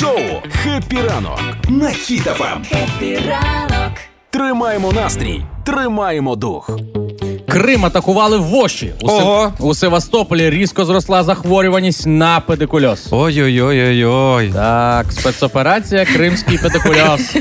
[0.00, 0.18] шоу
[0.50, 2.64] «Хеппі ранок» на Хіт-ФМ.
[2.64, 3.92] Хеппі ранок.
[4.30, 6.70] Тримаємо настрій, тримаємо дух.
[7.50, 8.92] Крим атакували воші.
[9.00, 13.06] У, Сев- у Севастополі різко зросла захворюваність на педикульоз.
[13.10, 14.50] Ой-ой-ой-ой-ой.
[14.54, 17.20] Так, спецоперація Кримський педикульоз.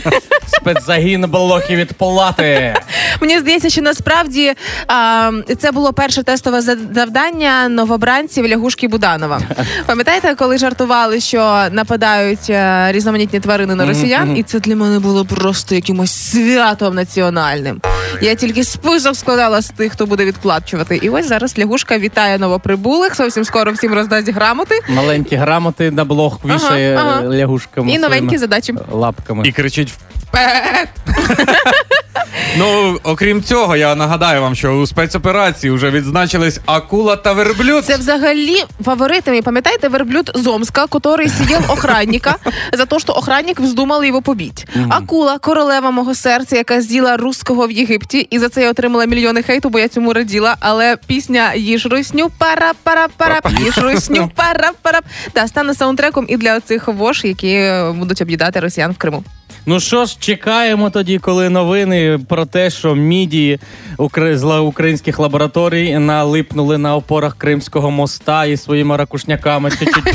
[0.48, 2.76] Спецзагін блохи від палати.
[3.22, 4.54] Мені здається, що насправді
[4.88, 9.42] а, це було перше тестове за- завдання новобранців лягушки Буданова.
[9.86, 15.26] Пам'ятаєте, коли жартували, що нападають е, різноманітні тварини на росіян, і це для мене було
[15.26, 17.82] просто якимось святом національним.
[18.22, 20.96] Я тільки список складала з тих, хто буде відплачувати.
[21.04, 23.16] І ось зараз лягушка вітає новоприбулих.
[23.16, 27.36] Зовсім скоро всім роздасть грамоти Маленькі грамоти на блог вішає Ага, ага.
[27.36, 27.92] лягушками.
[27.92, 28.74] і новенькі своїми задачі.
[28.92, 29.48] лапками.
[29.48, 30.90] І кричить вперед.
[32.58, 37.86] ну, окрім цього, я нагадаю вам, що у спецоперації вже відзначились акула та верблюд.
[37.86, 39.42] Це взагалі фаворитами.
[39.42, 42.36] Пам'ятаєте, верблюд з Омска, который сидел охранника
[42.74, 44.64] за те, що охранник вздумали його побити.
[44.90, 49.44] Акула, королева мого серця, яка з'їла русского в Єгипті, і за це я отримала мільйони
[49.44, 50.56] хейту, бо я цьому раділа.
[50.60, 55.00] Але пісня їж русню пара пара пара їж русню пара пара
[55.34, 59.24] та стане саундтреком і для цих вож, які будуть об'їдати росіян в Криму.
[59.66, 63.60] Ну що ж, чекаємо тоді, коли новини про те, що мідії
[63.98, 70.14] укр- з українських лабораторій налипнули на опорах Кримського моста і своїми ракушняками чуть-чуть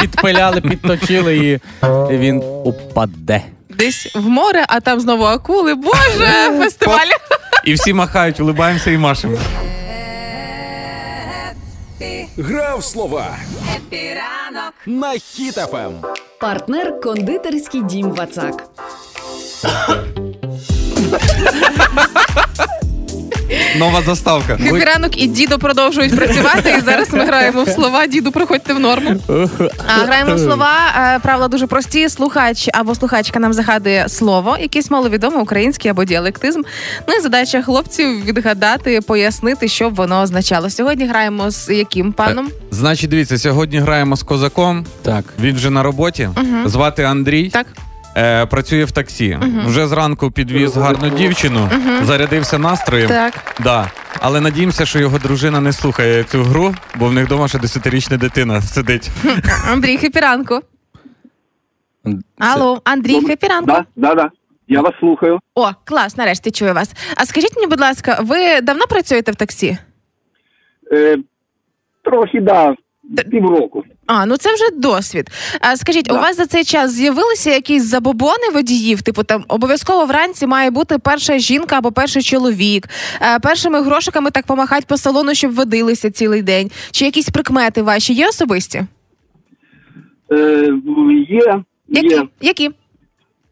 [0.00, 1.58] підпиляли, підточили, і
[2.16, 3.42] він упаде.
[3.70, 5.74] Десь в море, а там знову акули.
[5.74, 7.06] Боже, фестиваль.
[7.64, 9.36] І всі махають, улибаємося і машемо.
[12.38, 13.36] Грав слова
[13.76, 15.92] Хеппі ранок на Хіт-ФМ.
[16.40, 18.70] Партнер кондитерський дім Вацак.
[23.78, 24.58] Нова заставка.
[24.86, 26.74] Ранок і дідо продовжують працювати.
[26.78, 28.06] І зараз ми граємо в слова.
[28.06, 29.10] Діду, приходьте в норму.
[29.86, 30.70] А граємо в слова.
[30.98, 32.08] е, Правила дуже прості.
[32.08, 36.62] Слухач або слухачка нам загадує слово, якесь маловідоме українське або діалектизм.
[37.08, 40.70] Ну і задача хлопців відгадати, пояснити, що б воно означало.
[40.70, 42.48] Сьогодні граємо з яким паном?
[42.70, 44.86] Значить, дивіться, сьогодні граємо з козаком.
[45.02, 45.24] Так.
[45.40, 46.28] Він вже на роботі.
[46.66, 47.48] Звати Андрій.
[47.50, 47.66] Так.
[48.16, 49.38] Е, працює в таксі.
[49.66, 51.70] Вже зранку підвіз гарну дівчину,
[52.02, 53.08] зарядився настроєм.
[53.08, 53.54] Так.
[53.60, 53.90] Да.
[54.20, 58.16] Але надіємося, що його дружина не слухає цю гру, бо в них вдома ще десятирічна
[58.16, 59.10] дитина сидить.
[59.70, 60.62] Андрій Хепіранко.
[62.38, 63.66] Алло, Андрій Хепіранко.
[63.66, 64.30] Да, да, да.
[64.68, 65.40] Я вас слухаю.
[65.54, 66.92] О, клас, нарешті чую вас.
[67.16, 69.78] А скажіть мені, будь ласка, ви давно працюєте в таксі?
[70.92, 71.16] Е,
[72.04, 72.74] трохи, да,
[73.30, 73.84] півроку.
[74.06, 75.30] А, ну це вже досвід.
[75.60, 79.02] А скажіть, у вас за цей час з'явилися якісь забобони водіїв?
[79.02, 82.88] Типу там обов'язково вранці має бути перша жінка або перший чоловік,
[83.22, 86.70] е, першими грошиками так помахати по салону, щоб водилися цілий день.
[86.90, 88.84] Чи якісь прикмети ваші є особисті?
[90.32, 90.72] Е,
[91.28, 92.08] є, Які?
[92.08, 92.22] є.
[92.40, 92.70] Які?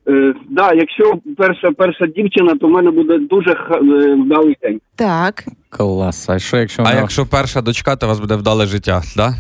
[0.09, 4.81] Е, да, якщо перша перша дівчина, то в мене буде дуже ха- е, вдалий день.
[4.97, 5.45] Так.
[5.69, 6.29] Клас.
[6.29, 9.35] А що якщо А вона- якщо перша дочка, то у вас буде вдале життя, да?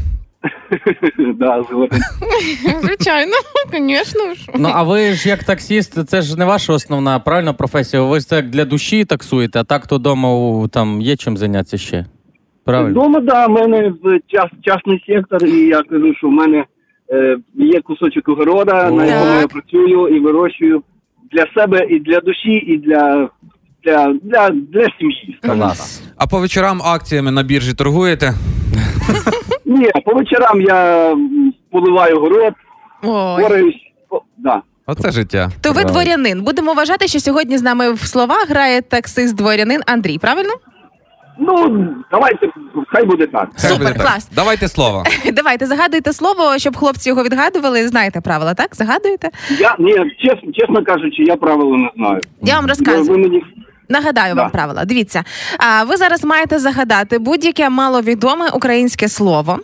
[1.38, 2.00] да, згоден.
[2.82, 3.32] Звичайно,
[3.72, 4.34] звісно.
[4.34, 4.46] ж.
[4.58, 8.02] Ну а ви ж як таксіст, це ж не ваша основна правильна професія.
[8.02, 12.06] Ви ж так для душі таксуєте, а так то вдома там є чим зайнятися ще.
[12.64, 12.90] Правильно?
[13.00, 16.64] Вдома, да, в мене в час, частний сектор, і я кажу, що в мене
[17.54, 18.90] є кусочок огорода, О.
[18.90, 19.40] на якому Так.
[19.40, 20.82] я працюю і вирощую
[21.32, 23.28] для себе і для душі, і для,
[23.84, 25.38] для, для, для сім'ї.
[25.42, 26.02] Клас.
[26.16, 28.34] А по вечорам акціями на біржі торгуєте?
[29.64, 31.10] Ні, по вечорам я
[31.70, 32.54] поливаю город.
[33.02, 33.38] О,
[34.38, 34.62] Да.
[34.86, 35.50] Оце життя.
[35.60, 36.42] То ви дворянин.
[36.42, 40.52] Будемо вважати, що сьогодні з нами в слова грає таксист дворянин Андрій, правильно?
[41.38, 42.48] Ну, давайте,
[42.88, 43.48] хай буде так.
[43.58, 44.06] Хай Супер, буде так.
[44.06, 44.28] клас.
[44.34, 45.04] Давайте слово.
[45.32, 47.88] Давайте загадуйте слово, щоб хлопці його відгадували.
[47.88, 48.74] Знаєте правила, так?
[48.76, 49.30] Загадуєте?
[49.60, 52.20] Я ні, чесно, чесно кажучи, я правила не знаю.
[52.42, 53.04] Я вам розказую.
[53.04, 53.42] ви мені
[53.88, 54.50] Нагадаю вам Да.
[54.50, 54.84] правила.
[54.84, 55.24] Дивіться,
[55.58, 59.58] а ви зараз маєте загадати будь-яке маловідоме українське слово,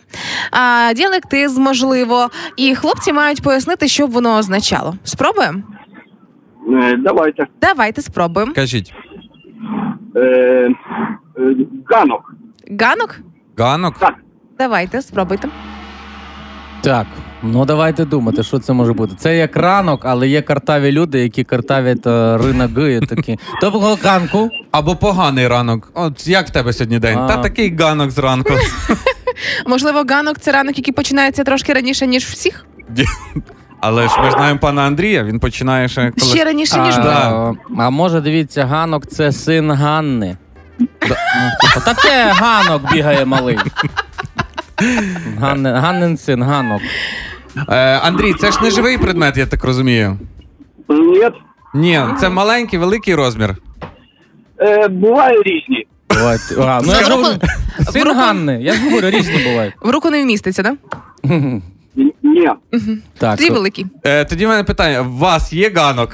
[0.51, 4.95] а, діалектизм, можливо, і хлопці мають пояснити, що б воно означало.
[5.03, 5.59] Спробуємо?
[6.83, 7.47] е, давайте.
[7.61, 8.53] Давайте спробуємо.
[8.53, 8.93] Кажіть,
[10.15, 10.69] е,
[11.89, 12.33] ганок.
[12.79, 13.19] Ганок?
[13.57, 13.99] ганок?
[13.99, 14.15] Так.
[14.57, 15.47] Давайте, спробуйте.
[16.81, 17.07] Так,
[17.43, 19.15] ну давайте думати, що це може бути.
[19.17, 23.39] Це як ранок, але є картаві люди, які картавять е, риноги такі.
[23.61, 24.49] Доброго ранку.
[24.71, 25.91] Або поганий ранок.
[25.93, 27.17] От як в тебе сьогодні день?
[27.17, 27.27] А.
[27.27, 28.53] Та такий ганок зранку.
[29.67, 32.65] Можливо, ганок це ранок, який починається трошки раніше, ніж всіх?
[33.79, 36.31] Але ж ми знаємо пана Андрія, він починає ще коли.
[36.31, 37.01] Ще раніше, ніж а.
[37.01, 37.53] Да.
[37.77, 40.37] а може, дивіться, ганок це син Ганни.
[41.09, 41.15] Ну,
[41.61, 43.57] типу, Та це ганок бігає малий.
[45.65, 46.81] Ганнин син, ганок.
[47.69, 50.17] Е, Андрій, це ж не живий предмет, я так розумію.
[50.89, 51.29] Ні,
[51.73, 53.55] Ні, це маленький, великий розмір.
[54.59, 55.87] е, бувають різні.
[56.09, 56.41] Бувають.
[56.59, 57.35] А, ну я В ж говорю,
[57.91, 59.73] син руку- Ганни, я ж говорю, різні бувають.
[59.81, 60.75] В руку не вміститься, да?
[61.25, 61.61] Н-
[62.23, 62.49] Ні.
[63.17, 63.85] Так, Дві то- великі.
[64.03, 66.11] Е, тоді в мене питання: у вас є ганок?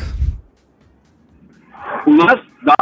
[2.08, 2.36] У нас,
[2.66, 2.76] да.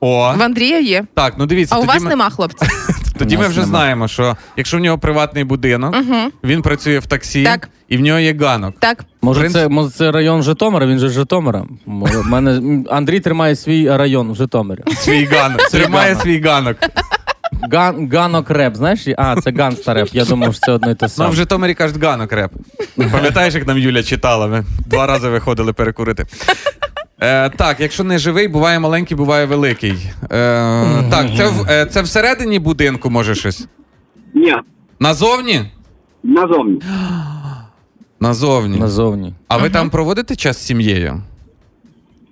[0.00, 1.04] О, В Андрія є.
[1.14, 2.66] так, ну дивіться, А у вас ми, нема, хлопці.
[3.18, 3.68] тоді ми вже нема.
[3.68, 5.96] знаємо, що якщо в нього приватний будинок,
[6.44, 7.68] він працює в таксі, Так.
[7.88, 8.74] і в нього є ганок.
[8.78, 9.04] Так.
[9.22, 11.64] Може, Принц- це, може, це район Житомира, він же з Житомира.
[11.86, 14.80] Може, в мене м, Андрій тримає свій район в Житомирі.
[14.96, 15.58] Свій ганок.
[15.70, 16.22] Тримає ганок.
[16.22, 16.76] свій ганок.
[17.72, 19.00] Ган, ганок реп, знаєш?
[19.18, 20.08] А, це ганста реп.
[20.12, 21.30] Я думав, що це одне і те Ну, саме.
[21.30, 22.52] в Житомирі кажуть ганок реп.
[23.12, 24.46] Пам'ятаєш, як нам Юля читала?
[24.46, 26.26] Ми два рази виходили перекурити.
[27.20, 29.94] Е, так, якщо не живий, буває маленький, буває великий.
[30.22, 30.28] Е,
[31.10, 33.68] так, це, в- е, це всередині будинку може щось?
[34.34, 34.54] Ні.
[35.00, 35.60] Назовні?
[36.22, 36.80] Назовні.
[38.20, 38.78] Назовні.
[38.78, 39.34] Назовні.
[39.48, 41.22] А ви там проводите час з сім'єю?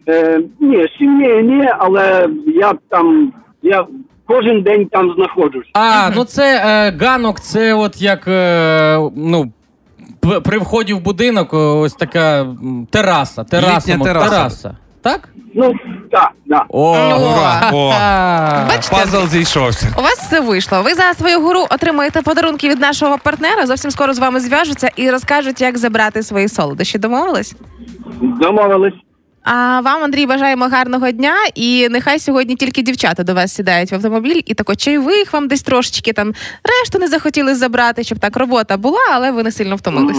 [0.08, 3.86] Е, ні, з сім'єю ні, але я там, я
[4.26, 5.66] кожен день там знаходжусь.
[5.72, 9.52] А, ну це е, ганок, це от як е, ну.
[10.44, 12.46] При вході в будинок ось така
[12.90, 13.44] тераса.
[13.44, 14.30] Тераса, Літня тераса.
[14.30, 14.76] тераса.
[15.02, 15.28] Так?
[15.54, 15.72] Ну,
[16.10, 16.64] так, да.
[16.68, 17.70] О, Ура!
[17.72, 17.92] О,
[18.68, 18.96] Бачите?
[18.96, 19.94] пазл зійшовся.
[19.98, 20.82] У вас все вийшло.
[20.82, 23.66] Ви за свою гуру отримаєте подарунки від нашого партнера.
[23.66, 26.98] Зовсім скоро з вами зв'яжуться і розкажуть, як забрати свої солодощі.
[26.98, 27.54] Домовились?
[28.20, 28.94] Домовились.
[29.48, 31.34] А вам, Андрій, бажаємо гарного дня.
[31.54, 35.62] І нехай сьогодні тільки дівчата до вас сідають в автомобіль, і тако чайових вам десь
[35.62, 36.32] трошечки там
[36.64, 40.18] решту не захотіли забрати, щоб так робота була, але ви не сильно втомились.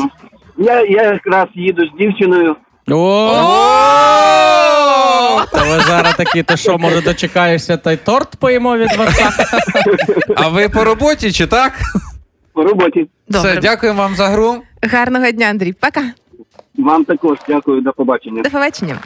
[0.58, 2.56] Я, я якраз їду з дівчиною.
[2.92, 3.32] О!
[5.52, 9.48] Та ви зараз такі, то що, може, дочекаєшся та й торт поїмо від WhatsApp?
[10.36, 11.74] А ви по роботі чи так?
[12.54, 13.08] По роботі.
[13.30, 13.52] Добре.
[13.52, 14.62] Все, дякуємо вам за гру.
[14.92, 15.74] Гарного дня, Андрій.
[15.74, 16.04] Пока.
[16.78, 18.42] Вам також дякую, до побачення.
[18.42, 19.00] До побачення.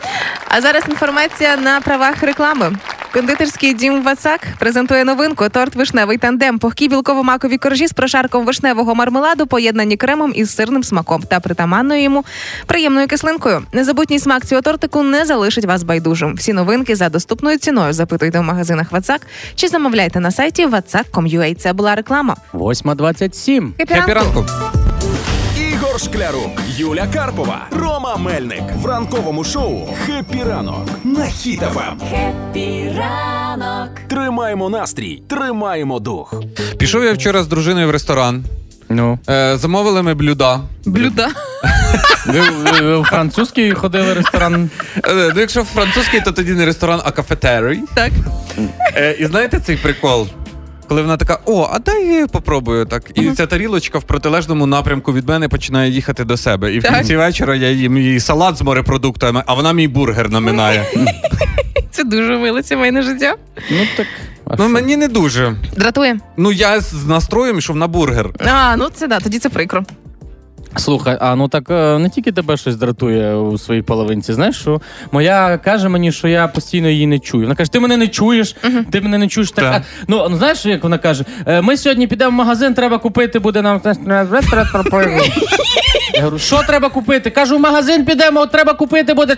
[0.48, 2.72] А зараз інформація на правах реклами.
[3.14, 6.60] Кондитерський дім Вацак презентує новинку торт вишневий тандем.
[6.60, 12.26] Пухкі білково-макові коржі з прошарком вишневого мармеладу, поєднані кремом із сирним смаком та притаманною йому
[12.66, 13.62] приємною кислинкою.
[13.74, 16.36] Незабутній смак цього тортику не залишить вас байдужим.
[16.36, 19.22] Всі новинки за доступною ціною запитуйте в магазинах Вацак
[19.56, 21.56] чи замовляйте на сайті vatsak.com.ua.
[21.56, 22.36] Це була реклама.
[22.54, 23.72] 8.27.
[23.78, 24.46] Хеппі ранку.
[25.92, 31.96] Ігор Шклярук, Юля Карпова, Рома Мельник в ранковому шоу «Хеппі ранок» на Хіт-ФМ.
[34.08, 36.34] Тримаємо настрій, тримаємо дух.
[36.78, 38.44] Пішов я вчора з дружиною в ресторан.
[38.90, 39.20] Ну.
[39.30, 40.60] Е, замовили ми блюда.
[40.86, 41.30] Блюда.
[42.26, 44.70] Ви, ви, ви в французький ходили ресторан?
[44.96, 47.80] Е, ну, якщо французький, то тоді не ресторан, а кафетерій.
[47.94, 48.12] Так.
[48.96, 50.28] Е, і знаєте цей прикол?
[50.92, 53.04] Коли вона така, о, а дай я попробую так.
[53.16, 56.74] І ця тарілочка в протилежному напрямку від мене починає їхати до себе.
[56.74, 60.86] І в кінці вечора я їм її салат з морепродуктами, а вона мій бургер наминає.
[61.92, 63.36] Це дуже миле сімейне життя.
[63.72, 64.08] Ну так.
[64.46, 64.70] а ну що?
[64.70, 65.56] мені не дуже.
[65.76, 66.20] Дратує.
[66.38, 68.30] Ну я з настроєм що на бургер.
[68.40, 69.84] А, ну це да, тоді це прикро.
[70.76, 74.34] Слухай, а ну так е, не тільки тебе щось дратує у своїй половинці.
[74.34, 74.82] Знаєш, що
[75.12, 77.44] моя каже мені, що я постійно її не чую.
[77.44, 78.56] Вона каже: ти мене не чуєш,
[78.92, 79.52] ти мене не чуєш.
[79.52, 79.84] Так, Так.
[80.08, 83.62] ну ну, знаєш, як вона каже: «Е, ми сьогодні підемо в магазин, треба купити, буде
[83.62, 83.82] нам.
[86.14, 87.30] Я говорю, що треба купити?
[87.30, 89.38] Кажу, в магазин підемо, треба купити буде.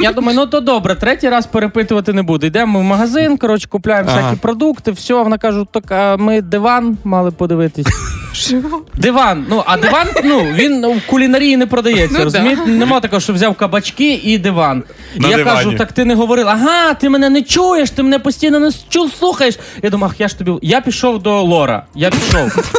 [0.00, 2.46] Я думаю, ну то добре, третій раз перепитувати не буду.
[2.46, 4.20] Йдемо в магазин, коротше, купляємо Ага.
[4.20, 5.14] всякі продукти, все.
[5.14, 7.86] Вона каже, так а ми диван мали подивитись.
[8.94, 9.46] Диван.
[9.54, 12.18] Ну, а диван, ну, він в кулінарії не продається.
[12.18, 12.66] Ну, розумієте?
[12.66, 14.82] Нема такого, що взяв кабачки і диван.
[15.16, 15.56] На я дивані.
[15.64, 19.08] кажу, так ти не говорила, ага, ти мене не чуєш, ти мене постійно не чу,
[19.08, 19.58] слухаєш.
[19.82, 20.52] Я думаю, ах, я ж тобі.
[20.62, 21.82] Я пішов до Лора.
[21.94, 22.72] Я пішов.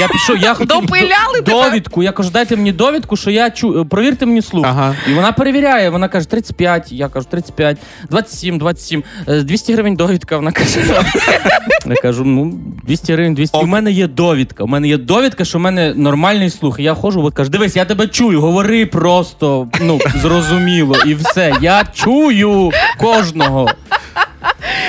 [0.00, 1.64] Я пішов, я хотів Допиляли до- тебе?
[1.70, 2.02] довідку.
[2.02, 3.84] Я кажу, дайте мені довідку, що я чую.
[3.84, 4.66] Провірте мені слух.
[4.68, 4.94] Ага.
[5.08, 5.90] І вона перевіряє.
[5.90, 7.78] Вона каже 35, я кажу 35,
[8.10, 10.36] 27, 27, е, 200 гривень довідка.
[10.36, 10.80] Вона каже.
[11.86, 12.52] Я кажу, ну
[12.84, 13.58] 200 гривень, 200.
[13.58, 14.64] У мене є довідка.
[14.64, 16.80] У мене є довідка, що в мене нормальний слух.
[16.80, 21.54] І я ходжу, от кажу, дивись, я тебе чую, говори просто, ну зрозуміло, і все.
[21.60, 23.68] Я чую кожного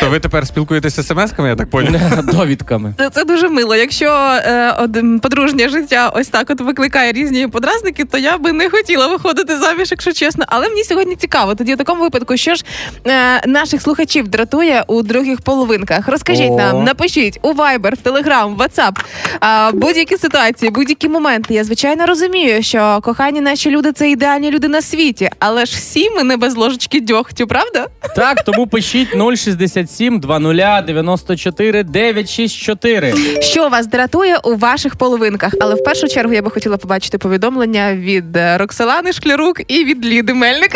[0.04, 2.26] То ви тепер спілкуєтеся смс-ками, я так поняв?
[2.34, 2.94] довідками.
[2.98, 3.76] Це, це дуже мило.
[3.76, 8.70] Якщо е, од- подружнє життя ось так от викликає різні подразники, то я би не
[8.70, 10.46] хотіла виходити заміж, якщо чесно.
[10.48, 11.56] Але мені сьогодні цікаво.
[11.56, 12.66] Тоді в такому випадку, що ж
[13.08, 16.08] е, наших слухачів дратує у других половинках.
[16.08, 16.58] Розкажіть О.
[16.58, 19.00] нам, напишіть у Viber, в Telegram, в WhatsApp,
[19.44, 21.54] е, будь-які ситуації, будь-які моменти.
[21.54, 26.10] Я звичайно розумію, що кохані наші люди це ідеальні люди на світі, але ж всі
[26.10, 27.88] ми не без ложечки дьогтю, правда?
[28.16, 33.14] Так, тому пишіть 067 067 20 94 964.
[33.42, 35.54] Що вас дратує у ваших половинках?
[35.62, 40.06] Але в першу чергу я би хотіла побачити повідомлення від е, Роксолани Шклярук і від
[40.06, 40.72] Ліди Мельник.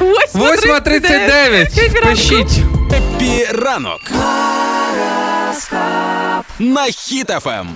[0.00, 2.08] 8.39.
[2.08, 2.62] Пишіть.
[2.90, 4.00] Хеппі ранок.
[6.58, 7.68] На Хіт-ФМ.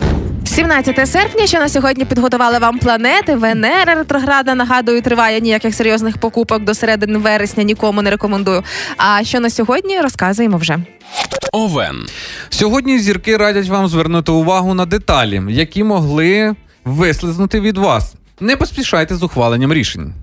[0.57, 3.37] 17 серпня, що на сьогодні підготували вам планети.
[3.37, 7.63] Венера ретроградна, нагадую, триває ніяких серйозних покупок до середини вересня.
[7.63, 8.63] Нікому не рекомендую.
[8.97, 10.79] А що на сьогодні розказуємо вже.
[11.53, 12.07] Овен.
[12.51, 18.15] Сьогодні зірки радять вам звернути увагу на деталі, які могли вислизнути від вас.
[18.41, 20.15] Не поспішайте з ухваленням рішень.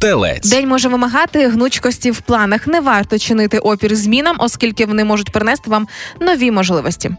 [0.00, 0.50] Телець.
[0.50, 2.66] День може вимагати гнучкості в планах.
[2.66, 5.88] Не варто чинити опір змінам, оскільки вони можуть принести вам
[6.20, 7.10] нові можливості.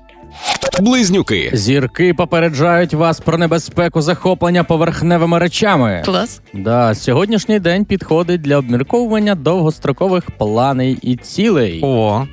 [0.82, 1.50] Близнюки.
[1.54, 6.02] Зірки попереджають вас про небезпеку захоплення поверхневими речами.
[6.06, 6.42] Клас.
[6.54, 11.80] Да, сьогоднішній день підходить для обмірковування довгострокових планів і цілей.
[11.84, 12.26] О.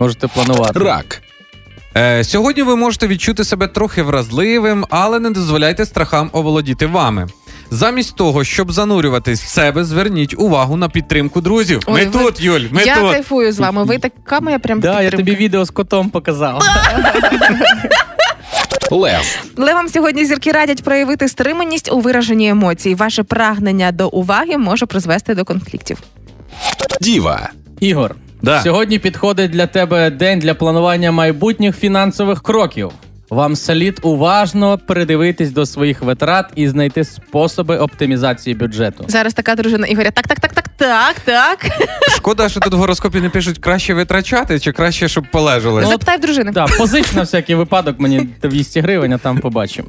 [0.00, 0.78] Можете планувати.
[0.78, 1.22] Рак.
[1.96, 7.26] Е, сьогодні ви можете відчути себе трохи вразливим, але не дозволяйте страхам оволодіти вами.
[7.70, 11.82] Замість того, щоб занурюватись в себе, зверніть увагу на підтримку друзів.
[11.86, 13.12] Ой, ми ви- тут, Юль, ми я тут.
[13.12, 13.84] кайфую з вами.
[13.84, 16.62] Ви така моя прям Да, я тобі відео з котом показав.
[18.90, 19.44] Лев.
[19.56, 22.94] Левам сьогодні зірки радять проявити стриманість у вираженні емоцій.
[22.94, 25.98] Ваше прагнення до уваги може призвести до конфліктів.
[27.00, 27.50] Діва.
[27.80, 28.62] Ігор, Да.
[28.62, 32.90] сьогодні підходить для тебе день для планування майбутніх фінансових кроків.
[33.30, 39.04] Вам слід уважно передивитись до своїх витрат і знайти способи оптимізації бюджету.
[39.08, 40.10] Зараз така дружина Ігоря.
[40.10, 41.66] Так, так, так, так, так, так.
[42.16, 45.86] Шкода, що тут в гороскопі не пишуть краще витрачати, чи краще, щоб полежали.
[45.86, 46.52] Запитай в дружини.
[46.52, 49.88] Так, позич на всякий випадок мені 200 гривень, а там побачимо.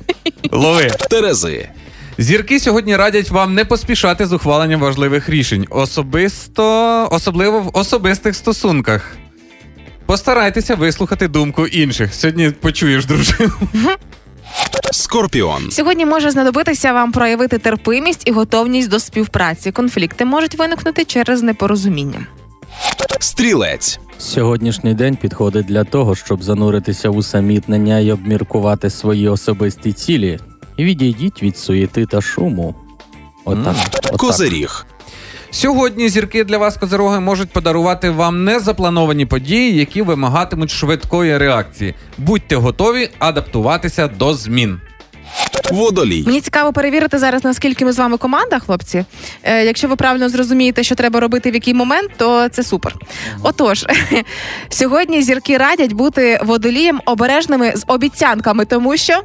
[0.52, 0.92] Лови.
[1.10, 1.70] Терези.
[2.18, 9.16] Зірки сьогодні радять вам не поспішати з ухваленням важливих рішень, особисто, особливо в особистих стосунках.
[10.10, 12.16] Постарайтеся вислухати думку інших.
[12.16, 13.52] Сьогодні почуєш дружину.
[14.92, 15.72] Скорпіон.
[15.72, 19.72] Сьогодні може знадобитися вам проявити терпимість і готовність до співпраці.
[19.72, 22.28] Конфлікти можуть виникнути через непорозуміння.
[23.20, 24.00] Стрілець.
[24.18, 30.40] Сьогоднішній день підходить для того, щоб зануритися в усамітнення і обміркувати свої особисті цілі.
[30.80, 32.76] Відійдіть від суєти та шуму.
[33.46, 33.76] Отак.
[33.94, 34.18] отак.
[34.18, 34.86] Козиріг.
[35.52, 41.96] Сьогодні зірки для вас, козироги, можуть подарувати вам незаплановані події, які вимагатимуть швидкої реакції.
[42.18, 44.80] Будьте готові адаптуватися до змін.
[45.72, 46.24] Водолій.
[46.28, 49.06] Мені цікаво перевірити зараз, наскільки ми з вами команда, хлопці.
[49.44, 52.96] Е, якщо ви правильно зрозумієте, що треба робити в який момент, то це супер.
[53.44, 53.86] Отож,
[54.70, 59.22] сьогодні зірки радять бути водолієм обережними з обіцянками, тому що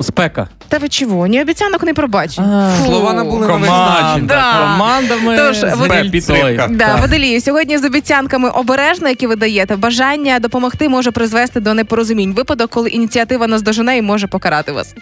[0.00, 0.48] Спека.
[0.68, 1.26] та ви чого?
[1.26, 2.44] Ні обіцянок не пробачень.
[2.86, 4.18] Слова набули нових Команда.
[4.34, 4.52] Да.
[4.60, 6.66] Командами Тож, з вот- Підтримка.
[6.70, 7.00] Да, Так.
[7.00, 12.32] водолії, сьогодні з обіцянками обережно, які ви даєте, бажання допомогти може призвести до непорозумінь.
[12.34, 14.94] Випадок, коли ініціатива наздожене і може покарати вас.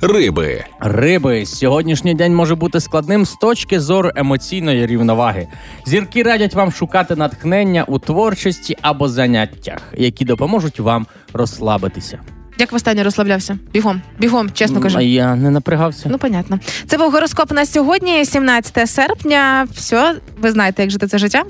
[0.00, 0.64] Риби.
[0.80, 5.46] Риби, сьогоднішній день може бути складним з точки зору емоційної рівноваги.
[5.86, 12.18] Зірки радять вам шукати натхнення у творчості або заняттях, які допоможуть вам розслабитися.
[12.58, 13.58] Як востаннє розслаблявся?
[13.72, 14.98] Бігом, бігом, чесно кажу.
[14.98, 16.08] А я не напрягався.
[16.12, 16.58] Ну, понятно.
[16.86, 19.66] Це був гороскоп на сьогодні, 17 серпня.
[19.74, 21.42] Все, ви знаєте, як жити це життя.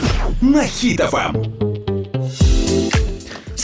[0.43, 1.45] На Хіт-ФМ.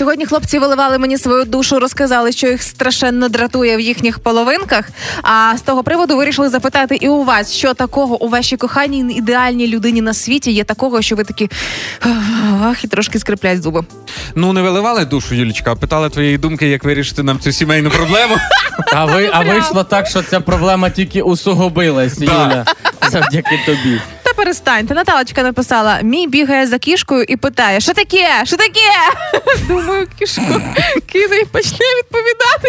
[0.00, 4.88] Сьогодні хлопці виливали мені свою душу, розказали, що їх страшенно дратує в їхніх половинках.
[5.22, 9.68] А з того приводу вирішили запитати і у вас, що такого у вашій коханій ідеальній
[9.68, 11.50] людині на світі є такого, що ви такі
[12.62, 13.84] ах, і трошки скриплять зуби.
[14.34, 18.36] Ну не виливали душу, Юлічка, а питали твоєї думки, як вирішити нам цю сімейну проблему.
[18.92, 22.64] А ви а вийшло так, що ця проблема тільки усугубилась, Юля,
[23.10, 24.00] завдяки тобі.
[24.22, 24.94] Та перестаньте.
[24.94, 28.28] Наталочка написала: мій бігає за кішкою і питає: що таке?
[28.44, 28.90] Що таке?
[29.90, 30.42] Думаю, кішку
[31.12, 32.68] кине і почне відповідати.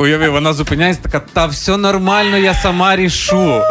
[0.00, 3.62] Уяви, вона зупиняється, така, та все нормально, я сама рішу.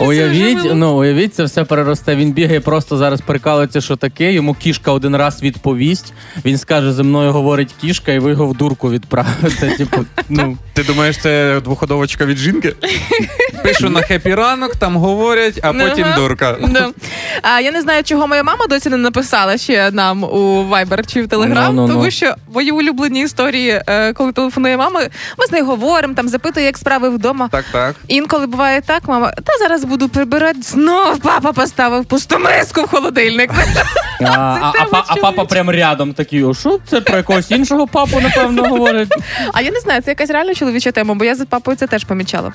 [0.00, 2.16] Уявіть, ну уявіть, це все переросте.
[2.16, 4.32] Він бігає, просто зараз прикалується, що таке.
[4.32, 6.12] Йому кішка один раз відповість.
[6.44, 9.70] Він скаже, зі мною говорить кішка, і ви його в дурку відправите.
[9.78, 12.74] Типу, ну Ти думаєш, це двоходовочка від жінки?
[13.62, 16.16] Пишу на хеппі ранок, там говорять, а потім Ага.
[16.16, 16.56] дурка.
[16.68, 16.90] Да.
[17.42, 21.22] А, я не знаю, чого моя мама досі не написала ще нам у Viber чи
[21.22, 21.94] в Telegram, Ну, ну, ну.
[21.94, 25.00] тому що мої улюблені історії, е, коли телефонує мама,
[25.38, 27.48] ми з нею говоримо, там запитує, як справи вдома.
[27.48, 27.96] Так, так.
[28.08, 30.62] Інколи буває так, мама, та зараз буду прибирати.
[30.62, 33.50] Знов папа поставив пусту миску в холодильник.
[34.20, 38.20] А, а, а, па- а папа прям рядом такий, що це про якогось іншого папу,
[38.20, 39.08] напевно, говорить.
[39.52, 42.04] А я не знаю, це якась реально чоловіча тема, бо я за папою це теж
[42.04, 42.52] помічала.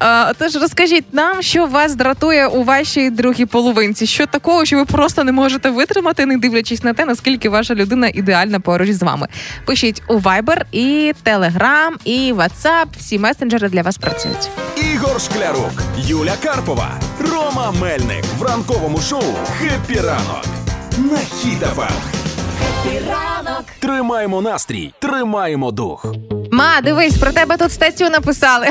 [0.00, 4.06] А, тож розкажіть нам, що вас дратує у вашій другій половинці.
[4.06, 8.08] Що такого, що ви просто не можете витримати, не дивлячись на те, наскільки ваша людина
[8.14, 9.28] ідеальна поруч з вами.
[9.66, 12.86] Пишіть у Viber і Telegram, і WhatsApp.
[12.98, 14.48] Всі месенджери для вас працюють.
[14.94, 16.90] Ігор Шклярук, Юля Карпова,
[17.32, 19.22] Рома Мельник в ранковому шоу
[19.58, 20.44] «Хеппі ранок»
[21.02, 21.90] на Хіт-ФМ.
[23.08, 23.64] Ранок.
[23.78, 26.06] Тримаємо настрій, тримаємо дух.
[26.62, 28.66] Ма, дивись, про тебе тут статтю написали.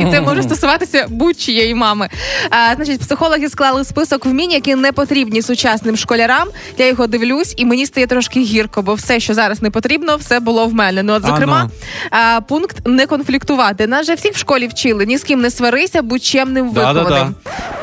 [0.00, 2.08] І це може стосуватися будь-чиєї мами.
[2.50, 6.48] А, значить, психологи склали список вмінь, які не потрібні сучасним школярам.
[6.78, 10.40] Я його дивлюсь, і мені стає трошки гірко, бо все, що зараз не потрібно, все
[10.40, 11.02] було в мене.
[11.02, 11.70] Ну, от, зокрема,
[12.10, 13.86] а, пункт не конфліктувати.
[13.86, 15.06] Нас же всіх в школі вчили.
[15.06, 17.30] Ні з ким не сварися, будь чемним Да-да-да.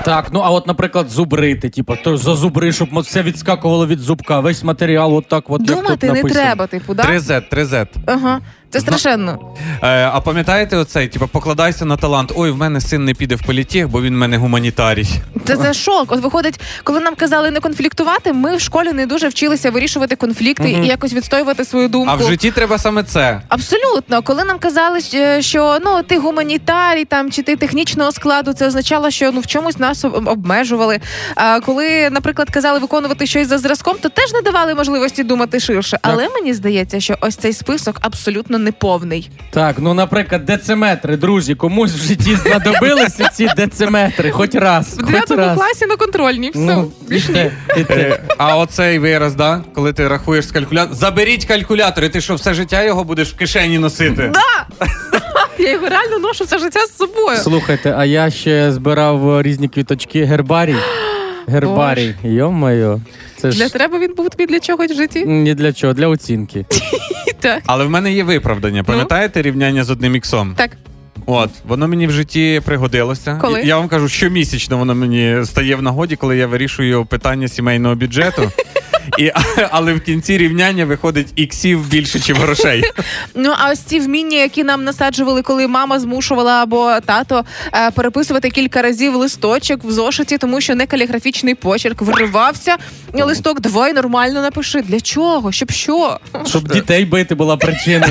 [0.05, 3.99] Так, ну а от, наприклад, зубрити, типу, то за зубри, щоб мо- все відскакувало від
[3.99, 6.33] зубка, весь матеріал, от так, от як тут не написано.
[6.33, 7.03] треба, типу, да?
[7.03, 7.87] 3Z, 3Z.
[8.05, 8.39] Ага.
[8.69, 9.39] Це страшенно.
[9.83, 12.31] Е, а пам'ятаєте оцей, типу, покладайся на талант.
[12.36, 15.07] Ой, в мене син не піде в політех, бо він в мене гуманітарій.
[15.45, 16.12] Це, це шок.
[16.12, 20.69] От виходить, коли нам казали не конфліктувати, ми в школі не дуже вчилися вирішувати конфлікти
[20.71, 22.12] і якось відстоювати свою думку.
[22.12, 23.41] А в житті треба саме це.
[23.50, 28.67] Абсолютно, коли нам казали, що- що ну ти гуманітарій там чи ти технічного складу, це
[28.67, 31.00] означало, що ну в чомусь нас обмежували.
[31.36, 36.00] А коли, наприклад, казали виконувати щось за зразком, то теж не давали можливості думати ширше.
[36.01, 39.29] Але мені здається, що ось цей список абсолютно неповний.
[39.49, 44.97] Так, ну, наприклад, дециметри, друзі, комусь в житті знадобилися ці дециметри, хоч раз.
[44.97, 45.57] В хоч 9 раз.
[45.57, 46.49] класі на контрольній.
[46.49, 46.59] Все.
[46.59, 47.81] Ну, і те, і.
[47.89, 50.95] Е, А оцей вираз, да, коли ти рахуєш з калькулятора.
[50.95, 54.31] Заберіть калькулятор, і ти що, все життя його будеш в кишені носити?
[55.59, 57.37] Я його реально ношу все життя з собою.
[57.37, 60.75] Слухайте, а я ще збирав е, різні квіточки гербарій.
[61.47, 62.99] Гербарій, йо-моє.
[63.37, 65.25] Це Для треба він був тобі для чогось в житті?
[65.25, 66.65] ні для чого, для оцінки.
[67.39, 67.63] Так.
[67.65, 68.83] Але в мене є виправдання.
[68.83, 70.53] Пам'ятаєте рівняння з одним іксом?
[70.57, 70.71] Так.
[71.29, 73.38] От, воно мені в житті пригодилося.
[73.41, 73.62] Коли?
[73.62, 78.51] Я вам кажу, щомісячно воно мені стає в нагоді, коли я вирішую питання сімейного бюджету.
[79.17, 79.31] І,
[79.72, 82.84] але в кінці рівняння виходить іксів більше, ніж грошей.
[83.36, 88.50] Ну а ось ці вміння, які нам насаджували, коли мама змушувала або тато е, переписувати
[88.50, 92.75] кілька разів листочок в зошиті, тому що не каліграфічний почерк виривався.
[93.13, 94.82] Листок давай нормально напиши.
[94.82, 95.51] Для чого?
[95.51, 96.19] Щоб що?
[96.45, 98.10] Щоб дітей бити була причина.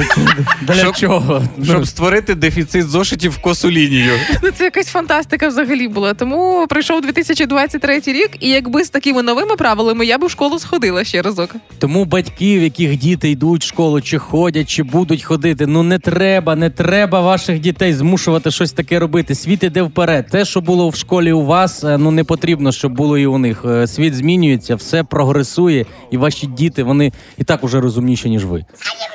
[0.62, 1.42] Для Щоб- чого?
[1.64, 4.12] Щоб створити дефіцит зошитів в косу лінію.
[4.42, 6.14] Ну це якась фантастика взагалі була.
[6.14, 11.04] Тому прийшов 2023 рік, і якби з такими новими правилами я би в школу сходила
[11.04, 11.54] ще разок.
[11.78, 15.66] Тому батьків, яких діти йдуть в школу, чи ходять, чи будуть ходити.
[15.66, 19.34] Ну не треба, не треба ваших дітей змушувати щось таке робити.
[19.34, 20.26] Світ іде вперед.
[20.30, 23.38] Те, що було в школі у вас, е, ну не потрібно, щоб було і у
[23.38, 23.64] них.
[23.64, 28.64] Е, Світ змінюється, все прогресує, і ваші діти вони і так уже розумніші, ніж ви.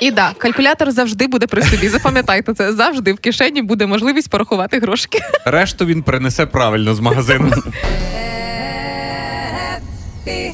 [0.01, 1.89] І да, калькулятор завжди буде при собі.
[1.89, 5.20] Запам'ятайте це завжди в кишені буде можливість порахувати грошки.
[5.46, 7.52] Решту він принесе правильно з магазину.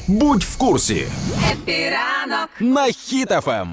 [0.08, 1.08] Будь в курсі.
[2.60, 3.68] На Хіт-ФМ.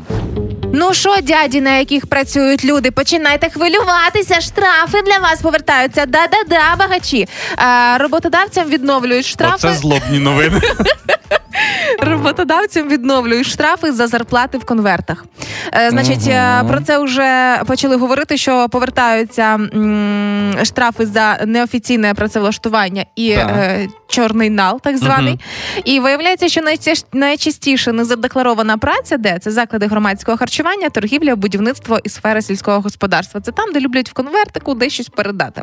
[0.76, 4.40] Ну що, дяді, на яких працюють люди, починайте хвилюватися.
[4.40, 6.06] Штрафи для вас повертаються.
[6.06, 7.28] Да-да-да, багачі.
[7.56, 9.54] А, роботодавцям відновлюють штрафи.
[9.54, 10.60] Оце злобні новини.
[12.00, 15.24] Роботодавцям відновлюють штрафи за зарплати в конвертах.
[15.74, 23.04] Е, значить, е, про це вже почали говорити, що повертаються м, штрафи за неофіційне працевлаштування
[23.16, 25.40] і е, чорний нал, так званий.
[25.84, 32.08] І виявляється, що найча- найчастіше незадекларована праця, де це заклади громадського харчування, торгівля, будівництво і
[32.08, 33.40] сфера сільського господарства.
[33.40, 35.62] Це там, де люблять в конвертику десь щось передати.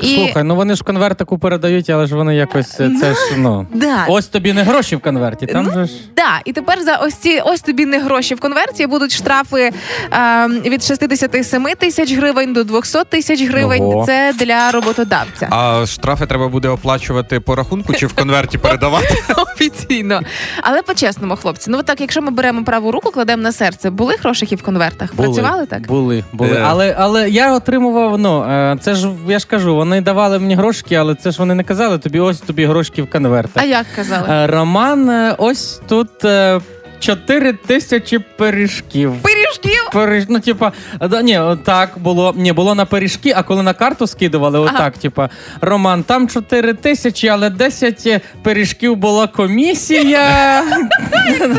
[0.00, 3.18] І Слухай, ну вони ж в конвертику передають, але ж вони якось е, це ж
[3.36, 3.66] ну.
[3.72, 4.04] Да.
[4.08, 5.46] Ось тобі не гроші в конверті.
[5.46, 8.86] Там же ж Да, і тепер за ось ці ось тобі не гроші в конверті
[8.86, 9.72] будуть штрафи
[10.12, 13.82] е, від 67 тисяч гривень до 200 тисяч гривень.
[13.82, 14.06] Ого.
[14.06, 15.48] Це для роботодавця.
[15.50, 19.22] А штрафи треба буде оплачувати по рахунку чи в конверті передавати?
[19.36, 20.20] Офіційно.
[20.62, 24.56] Але по-чесному, хлопці, ну так, якщо ми беремо праву руку, кладемо на серце, були грошики
[24.56, 25.14] в конвертах?
[25.14, 25.86] Працювали так?
[25.86, 26.50] Були, були.
[26.50, 26.66] Yeah.
[26.66, 30.94] Але, але я отримував, ну, е, це ж, я ж кажу, вони давали мені грошки,
[30.94, 33.62] але це ж вони не казали, тобі ось тобі грошки в конвертах.
[33.62, 34.26] А як казали?
[34.30, 36.60] Е, Роман, е, ось тут е,
[37.00, 39.12] 4 тисячі пиріжків.
[39.22, 39.43] Пиріжків!
[39.58, 39.90] Пиріжків.
[39.92, 42.34] Пиріж, ну, типа, да, ні, так було.
[42.36, 44.70] Ні, було на пиріжки, а коли на карту скидували, Ага.
[44.74, 45.28] отак, типа,
[45.60, 50.62] Роман, там 4 тисячі, але 10 пиріжків була комісія.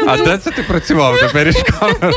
[0.08, 2.14] А де це ти працював на пиріжками?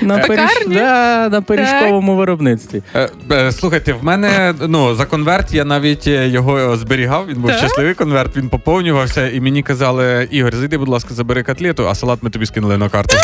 [0.00, 0.50] На, пиріж...
[0.66, 2.82] Да, на пиріжковому виробництві.
[2.94, 7.26] Е, е, Слухайте, в мене ну за конверт я навіть е, його зберігав.
[7.28, 7.58] Він був Так.
[7.58, 12.22] щасливий конверт, він поповнювався, і мені казали: Ігор, зайди, будь ласка, забери котлету, а салат
[12.22, 13.16] ми тобі скинули на карту.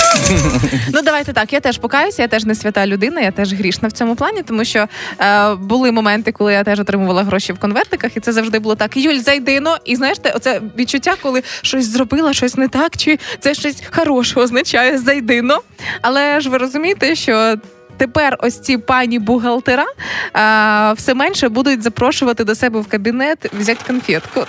[0.94, 1.41] Ну давайте так.
[1.50, 4.64] Я теж покаюся, я теж не свята людина, я теж грішна в цьому плані, тому
[4.64, 4.88] що
[5.20, 8.96] е, були моменти, коли я теж отримувала гроші в конвертиках, і це завжди було так.
[8.96, 9.78] Юль, зайди но.
[9.84, 14.98] І знаєш, оце відчуття, коли щось зробила, щось не так, чи це щось хороше означає
[14.98, 15.60] зайди но.
[16.00, 17.56] Але ж ви розумієте, що.
[17.96, 19.84] Тепер ось ці пані бухгалтера
[20.32, 24.46] а, все менше будуть запрошувати до себе в кабінет взяти конфетку.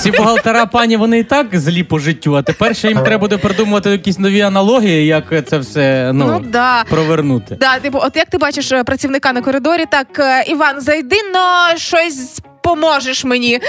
[0.00, 3.36] Ці бухгалтера, пані, вони і так злі по життю, а тепер ще їм треба буде
[3.38, 6.84] придумувати якісь нові аналогії, як це все ну, ну да.
[6.84, 7.56] провернути.
[7.60, 11.76] Да, типу, от як ти бачиш е, працівника на коридорі, так е, Іван, зайди, но
[11.76, 13.60] щось поможеш мені.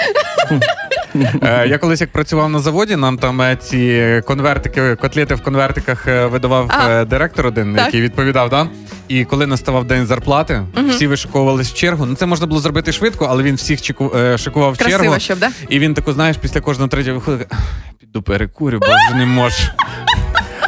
[1.44, 6.08] Е, Я колись як працював на заводі, нам там е, ці конвертики, котлети в конвертиках
[6.08, 7.86] е, видавав е, директор один, Так.
[7.86, 8.50] який відповідав.
[8.50, 8.68] Да?
[9.08, 12.06] І коли наставав день зарплати, всі вишиковувались в чергу.
[12.06, 15.20] Ну це можна було зробити швидко, але він всіх чеку- е, шикував в Красиво, чергу.
[15.20, 15.50] щоб, да?
[15.70, 17.48] І він таку, знаєш, після кожного третього виходить.
[17.52, 17.60] «Ах,
[18.00, 19.56] Піду перекурю, бо вже не можу.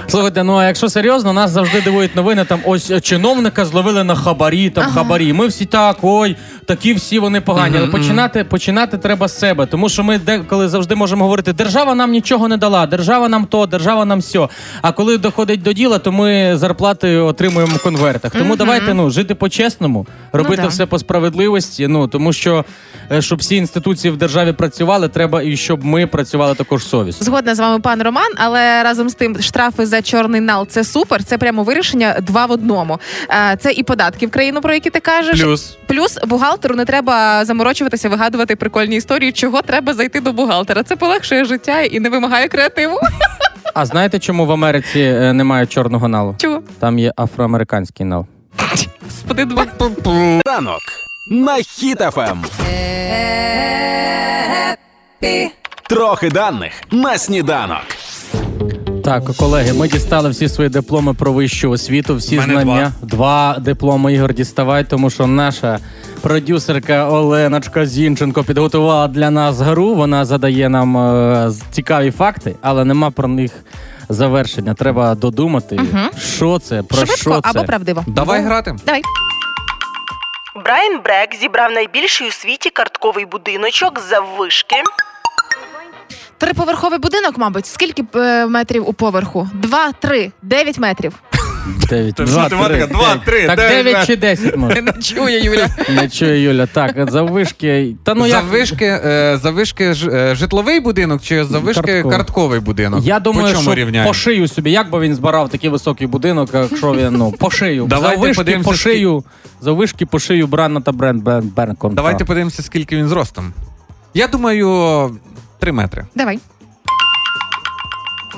[0.07, 2.45] Слухайте, ну а якщо серйозно, нас завжди дивують новини.
[2.45, 5.33] Там ось е, чиновника зловили на хабарі, там хабарі.
[5.33, 6.35] Ми всі так, ой,
[6.67, 7.77] такі всі вони погані.
[7.77, 12.11] Але починати, починати треба з себе, тому що ми деколи завжди можемо говорити: держава нам
[12.11, 14.49] нічого не дала, держава нам то, держава нам сьо.
[14.81, 18.31] А коли доходить до діла, то ми зарплати отримуємо в конвертах.
[18.31, 20.67] Тому давайте ну жити по-чесному, робити да.
[20.67, 21.87] все по справедливості.
[21.87, 22.65] Ну тому що
[23.11, 27.25] е, щоб всі інституції в державі працювали, треба і щоб ми працювали також совісно.
[27.25, 31.23] Згодна з вами, пан Роман, але разом з тим штрафи за чорний нал це супер.
[31.23, 32.99] Це прямо вирішення два в одному.
[33.29, 35.41] Е, Це і податки в країну, про які ти кажеш.
[35.41, 35.76] Плюс.
[35.87, 40.83] Плюс бухгалтеру не треба заморочуватися, вигадувати прикольні історії, чого треба зайти до бухгалтера.
[40.83, 42.99] Це полегшує життя і не вимагає креативу.
[43.73, 46.35] А знаєте, чому в Америці е, немає чорного налу?
[46.37, 46.63] Чого?
[46.79, 48.25] Там є афроамериканський нал.
[49.05, 49.65] Господи, два.
[50.45, 50.81] Ранок
[51.31, 52.45] на Хіт-ФМ.
[55.89, 57.83] Трохи даних на сніданок.
[59.07, 62.91] Так, колеги, ми дістали всі свої дипломи про вищу освіту, всі Мене знання.
[63.01, 63.55] Два.
[63.59, 65.79] дипломи Ігор діставай, тому що наша
[66.21, 69.95] продюсерка Оленочка Зінченко підготувала для нас гру.
[69.95, 73.51] Вона задає нам е, цікаві факти, але нема про них
[74.09, 74.73] завершення.
[74.73, 75.79] Треба додумати,
[76.19, 77.39] що це, про Швидко що це.
[77.43, 78.03] або правдиво.
[78.07, 78.75] Давай грати.
[78.85, 79.01] Давай.
[80.63, 84.75] Брайан Брек зібрав найбільший у світі картковий будиночок заввишки.
[86.37, 87.65] Триповерховий будинок, мабуть.
[87.65, 89.49] Скільки е, метрів у поверху?
[89.53, 91.13] Два, три, дев'ять метрів.
[91.89, 92.15] Дев'ять.
[92.15, 92.87] Два, математика.
[92.87, 94.81] три, Два, три, Так дев'ять, чи десять може.
[94.81, 95.67] Не чує Юля.
[95.89, 96.65] Не чує Юля.
[96.65, 97.95] Так, заввишки.
[98.03, 98.43] Та ну як...
[98.43, 102.17] завишки, е, завишки ж- е, житловий будинок чи завишки Картковий.
[102.17, 103.05] картковий будинок?
[103.05, 104.09] Я думаю, по чому що рівняємо?
[104.09, 107.85] по шию собі, як би він збирав такий високий будинок, якщо він ну по шию.
[107.89, 109.23] Давайте за вишки подивимося, по шию,
[109.61, 111.95] за вишки по шию Брана та Брен Бен Бернком.
[111.95, 113.53] Давайте подивимося, скільки він зростом.
[114.13, 115.17] Я думаю,
[115.59, 116.05] 3 метри.
[116.15, 116.39] Давай.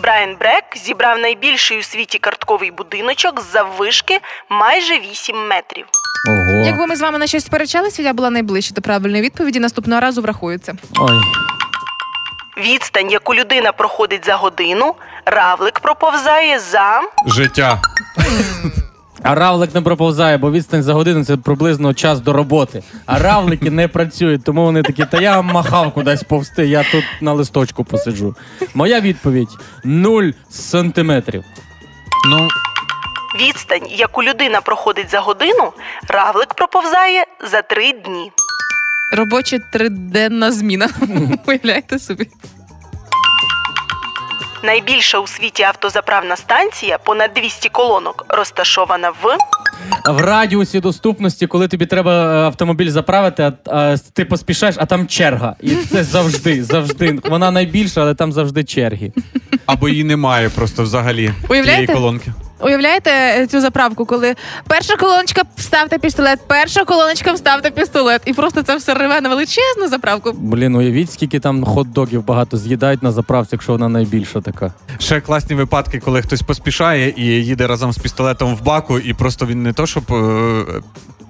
[0.01, 5.85] Брайан Брек зібрав найбільший у світі картковий будиночок заввишки майже 8 метрів.
[6.27, 6.65] Ого.
[6.65, 9.59] Якби ми з вами на щось сперечалися, я була найближче до правильної відповіді.
[9.59, 10.75] Наступного разу врахується.
[10.99, 11.21] Ой.
[12.57, 17.81] Відстань, яку людина проходить за годину, равлик проповзає за Життя.
[19.23, 22.83] А равлик не проповзає, бо відстань за годину це приблизно час до роботи.
[23.05, 27.33] А равлики не працюють, тому вони такі, та я махав кудись повсти, я тут на
[27.33, 28.35] листочку посиджу.
[28.73, 29.49] Моя відповідь
[29.83, 31.43] 0 сантиметрів.
[32.29, 32.47] Ну,
[33.41, 35.71] відстань, яку людина проходить за годину,
[36.07, 38.31] равлик проповзає за 3 дні.
[39.11, 40.89] Робоча триденна зміна.
[41.47, 42.27] Уявляєте собі.
[44.63, 49.37] Найбільша у світі автозаправна станція, понад 200 колонок, розташована в
[50.13, 55.07] В радіусі доступності, коли тобі треба е, автомобіль заправити, а, а ти поспішаєш, а там
[55.07, 55.55] черга.
[55.61, 57.19] І це завжди, завжди.
[57.29, 59.11] Вона найбільша, але там завжди черги.
[59.65, 61.85] або її немає просто взагалі Уявляєте?
[61.85, 62.31] тієї колонки.
[62.61, 64.35] Уявляєте е, цю заправку, коли
[64.67, 69.87] перша колоночка вставте пістолет, перша колоночка вставте пістолет, і просто це все реве на величезну
[69.89, 70.31] заправку.
[70.33, 74.73] Блін, уявіть, скільки там хот-догів багато з'їдають на заправці, якщо вона найбільша така.
[74.99, 79.45] Ще класні випадки, коли хтось поспішає і їде разом з пістолетом в баку, і просто
[79.45, 80.03] він не то, щоб.
[80.13, 80.63] е,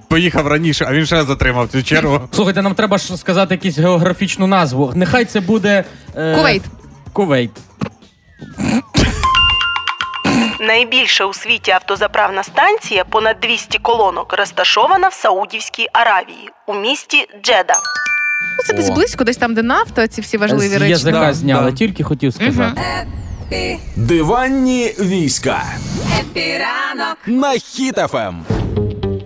[0.07, 2.21] Поїхав раніше, а він ще затримав цю чергу.
[2.31, 4.91] Слухайте, нам треба ж сказати якусь географічну назву.
[4.95, 5.83] Нехай це буде.
[6.15, 6.35] Е...
[6.35, 6.61] Кувейт.
[7.13, 7.51] Кувейт.
[10.61, 17.73] Найбільша у світі автозаправна станція, понад 200 колонок, розташована в Саудівській Аравії у місті Джеда.
[18.57, 18.93] Ну, це десь О.
[18.93, 20.89] близько, десь там, де нафта, ці всі важливі З речі.
[20.89, 21.77] язика Да, зняли, да.
[21.77, 22.81] тільки хотів сказати.
[23.95, 25.63] Диванні війська.
[27.25, 27.53] На
[28.13, 28.45] Ем.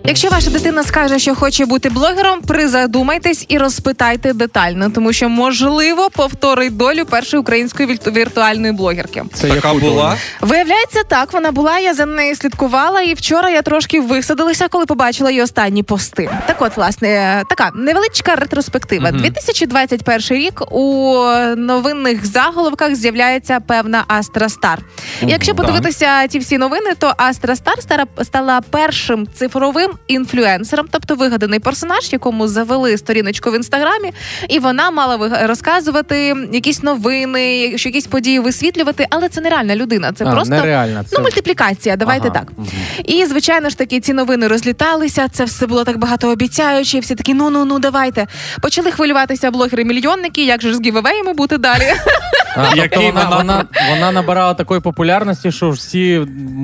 [0.06, 6.10] Якщо ваша дитина скаже, що хоче бути блогером, призадумайтесь і розпитайте детально, тому що можливо
[6.10, 9.22] повторить долю першої української вірту- віртуальної блогерки.
[9.34, 10.16] Це яку була.
[10.40, 11.78] Виявляється, так вона була.
[11.78, 16.30] Я за нею слідкувала, і вчора я трошки висадилася, коли побачила її останні пости.
[16.46, 19.10] Так, от, власне, така невеличка ретроспектива.
[19.12, 21.14] 2021 рік у
[21.56, 24.78] новинних заголовках з'являється певна Астра Стар.
[25.22, 31.58] Якщо подивитися ті всі новини, то Астра Стар стара- стала першим цифровим інфлюенсером, тобто вигаданий
[31.58, 34.12] персонаж, якому завели сторіночку в інстаграмі,
[34.48, 40.12] і вона мала розказувати якісь новини, що якісь події висвітлювати, але це не реальна людина.
[40.12, 41.04] Це А, просто нереально.
[41.04, 41.16] Це...
[41.16, 42.52] Ну, мультиплікація, давайте Ага, так.
[43.04, 45.28] І звичайно ж таки ці новини розліталися.
[45.28, 46.96] Це все було так багатообіцяюче.
[46.96, 48.26] і Всі такі, ну ну ну давайте.
[48.62, 50.44] Почали хвилюватися блогери-мільйонники.
[50.44, 51.92] Як же ж з гівевеями бути далі?
[52.56, 56.22] А, тобто вона, вона- вона, вона набирала такої популярності, що всі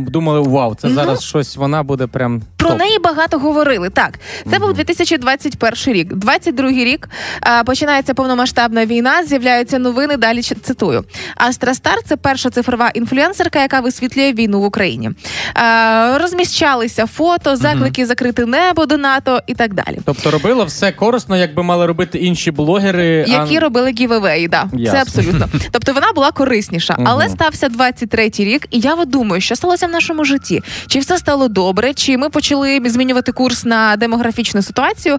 [0.09, 2.43] думали, вау, це Ну, зараз щось, вона буде прям.
[2.61, 3.91] Про неї багато говорили.
[3.91, 4.19] Так,
[4.51, 6.15] це був 2021 рік.
[6.15, 7.09] 22 рік
[7.41, 9.25] а, починається повномасштабна війна.
[9.25, 10.17] З'являються новини.
[10.17, 11.05] Далі цитую.
[11.37, 15.11] Астра Стар це перша цифрова інфлюенсерка, яка висвітлює війну в Україні.
[15.55, 19.99] А, розміщалися фото, заклики закрити небо до НАТО і так далі.
[20.05, 23.25] Тобто робила все корисно, як би мали робити інші блогери.
[23.29, 24.91] а- Які робили гівевеї, да Ясно.
[24.91, 25.49] це абсолютно.
[25.73, 30.25] Тобто вона була корисніша, але стався 23-й рік, і я думаю, що сталося в нашому
[30.25, 30.63] житті.
[30.87, 32.50] Чи все стало добре, чи ми почали
[32.85, 35.19] змінювати курс на демографічну ситуацію?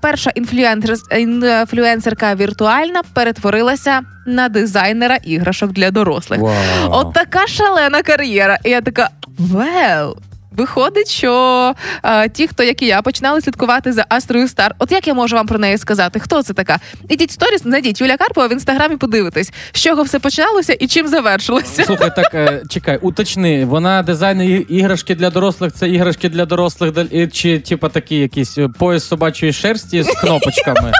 [0.00, 6.40] Перша інфлюенсер- інфлюенсерка віртуальна перетворилася на дизайнера іграшок для дорослих.
[6.40, 6.54] Wow.
[6.90, 8.58] От така шалена кар'єра.
[8.64, 10.16] І я така вел.
[10.56, 14.74] Виходить, що е, ті, хто як і я, починали слідкувати за Астрою Стар.
[14.78, 16.20] От як я можу вам про неї сказати?
[16.20, 16.78] Хто це така?
[17.08, 21.84] Ідіть сторіс, знайдіть Юля Карпова в інстаграмі, подивитесь, з чого все починалося і чим завершилося.
[21.84, 26.92] Слухай, так е, чекай, уточни, вона дизайн іграшки для дорослих, це іграшки для дорослих,
[27.32, 30.92] чи типа такі якісь е, пояс собачої шерсті з кнопочками?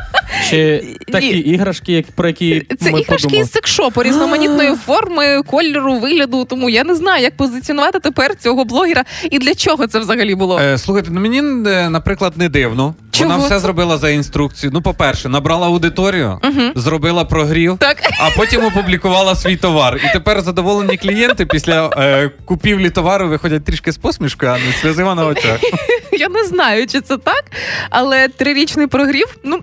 [0.50, 1.38] Чи такі Ні.
[1.38, 3.42] іграшки, як- про які Це ми іграшки подумали?
[3.44, 6.44] із секшопу різноманітної форми, кольору, вигляду.
[6.44, 10.58] Тому я не знаю, як позиціонувати тепер цього блогера і для чого це взагалі було.
[10.60, 11.38] Е, слухайте, ну мені,
[11.70, 12.94] е, наприклад, не дивно.
[13.12, 14.72] Чого Вона все зробила за інструкцією.
[14.74, 16.40] Ну, по-перше, набрала аудиторію,
[16.74, 17.96] зробила прогрів, Так.
[18.20, 20.00] а потім опублікувала свій товар.
[20.04, 25.14] І тепер задоволені клієнти після е, купівлі товару виходять трішки з посмішкою, а не сльозима
[25.14, 25.58] на очах.
[26.12, 27.44] Я не знаю, чи це так,
[27.90, 29.58] але трирічний прогрів, ну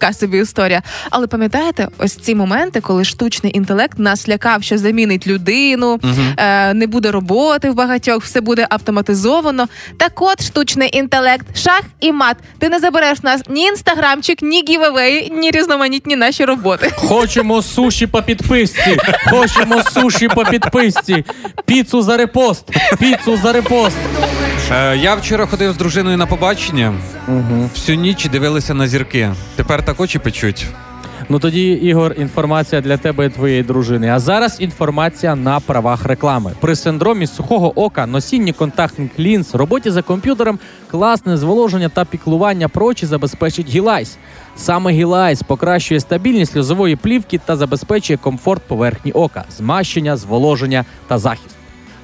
[0.00, 0.82] така собі історія.
[1.10, 6.00] Але пам'ятаєте, ось ці моменти, коли штучний інтелект нас лякав, що замінить людину,
[6.36, 9.68] е, не буде роботи в багатьох, все буде автоматизовано.
[9.96, 12.36] Так от штучний інтелект, шах і мат.
[12.58, 16.90] Ти не забереш в нас ні інстаграмчик, ні гівевеї, ні різноманітні наші роботи.
[16.96, 18.96] Хочемо суші по підписці.
[19.30, 21.24] Хочемо суші по підписці.
[21.66, 22.64] Піцу за репост.
[22.98, 23.96] Піцу за репост.
[24.72, 26.94] Е, я вчора ходив з дружиною на побачення.
[27.74, 29.30] Всю ніч дивилися на зірки.
[29.56, 30.66] Тепер так очі печуть.
[31.28, 34.08] Ну тоді, Ігор, інформація для тебе і твоєї дружини.
[34.08, 36.52] А зараз інформація на правах реклами.
[36.60, 40.58] При синдромі сухого ока, носінні контактних лінз, роботі за комп'ютером,
[40.90, 44.16] класне зволоження та піклування про очі забезпечить Гілайс.
[44.56, 51.59] Саме Гілайс покращує стабільність сльозової плівки та забезпечує комфорт поверхні ока, змащення, зволоження та захист.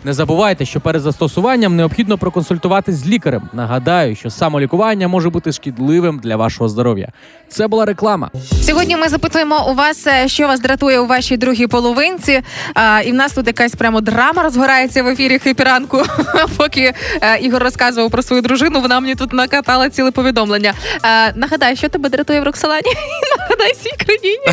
[0.07, 3.49] Не забувайте, що перед застосуванням необхідно проконсультуватись з лікарем.
[3.53, 7.09] Нагадаю, що самолікування може бути шкідливим для вашого здоров'я.
[7.49, 8.31] Це була реклама.
[8.62, 12.42] Сьогодні ми запитуємо у вас, е, що вас дратує у вашій другій половинці.
[12.75, 16.03] А, і в нас тут якась прямо драма розгорається в ефірі хипіранку.
[16.57, 16.92] Поки
[17.23, 20.75] е, Ігор розказував про свою дружину, вона мені тут накатала ціле повідомлення.
[21.05, 22.92] Е, нагадай, що тебе дратує в Роксолані?
[23.38, 24.47] Нагадай всій країні.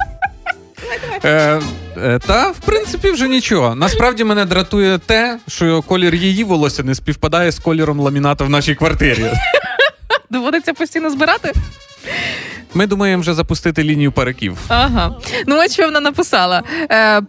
[1.24, 1.60] Е,
[1.96, 3.74] е, та, в принципі, вже нічого.
[3.74, 8.74] Насправді мене дратує те, що колір її волосся не співпадає з кольором ламіната в нашій
[8.74, 9.26] квартирі.
[10.30, 11.52] Доводиться постійно збирати.
[12.74, 14.58] Ми думаємо вже запустити лінію париків.
[14.68, 15.14] Ага.
[15.46, 16.62] Ну, от що вона написала.
[16.90, 17.20] Е,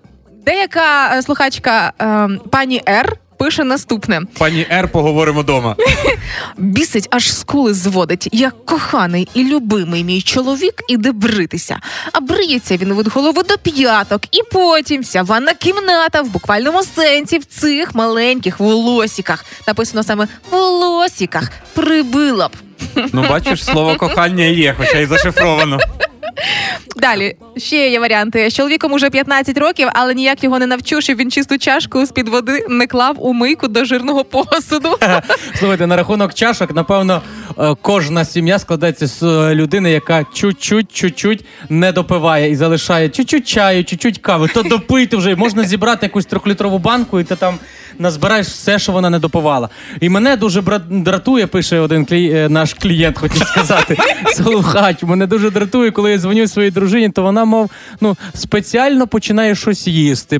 [0.46, 3.18] деяка е, слухачка е, пані Р.
[3.42, 5.76] Пише наступне: Пані Р, поговоримо вдома.
[6.58, 8.30] бісить, аж скули зводить.
[8.32, 11.80] Як коханий і любимий мій чоловік іде бритися.
[12.14, 17.38] А бриється він від голови до п'яток, і потім вся ванна кімната в буквальному сенсі
[17.38, 19.46] в цих маленьких волосіках.
[19.68, 21.52] Написано саме волосіках.
[21.74, 22.52] Прибила б.
[23.14, 25.80] Ну, бачиш, слово кохання є, хоча й зашифровано.
[26.96, 28.50] Далі ще є варіанти.
[28.50, 32.12] З Чоловіком уже 15 років, але ніяк його не навчу, щоб він чисту чашку з
[32.12, 34.98] під води не клав у мийку до жирного посуду.
[35.56, 37.22] Слухайте, на рахунок чашок, напевно,
[37.60, 43.48] е, кожна сім'я складається з е, людини, яка чуть-чуть, чуть-чуть не допиває і залишає чуть-чуть
[43.48, 44.48] чаю, чуть-чуть кави.
[44.48, 47.60] То допийте вже можна зібрати якусь трьохлітрову банку, і ти там
[48.02, 49.70] назбираєш все, що вона не допивала.
[50.00, 52.32] І мене дуже дратує, пише один клі...
[52.32, 53.98] е, наш клієнт, хотів сказати,
[54.36, 55.04] слухач.
[55.04, 59.88] Мене дуже дратує, коли я дзвоню своїй дружині, то вона, мов, ну, спеціально починає щось
[59.88, 60.40] їсти.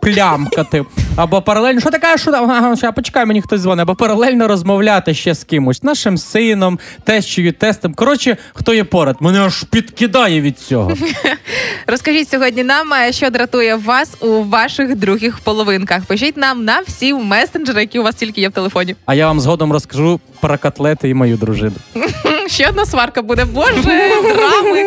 [0.00, 0.84] Плямкати.
[1.16, 2.50] Або паралельно, що таке, що там?
[2.50, 7.94] Ага, почекай, мені хтось дзвонить, або паралельно розмовляти ще з кимось, нашим сином, тещою, тестом.
[7.94, 9.16] Коротше, хто є поряд.
[9.20, 10.92] Мене аж підкидає від цього.
[11.86, 16.04] Розкажіть сьогодні нам, е, що дратує вас у ваших других половинках.
[16.04, 18.96] Пишіть нам на всі месенджери, які у вас тільки є в телефоні.
[19.06, 21.76] А я вам згодом розкажу про котлети і мою дружину.
[22.50, 23.44] Ще одна сварка буде.
[23.44, 24.80] Боже, драми.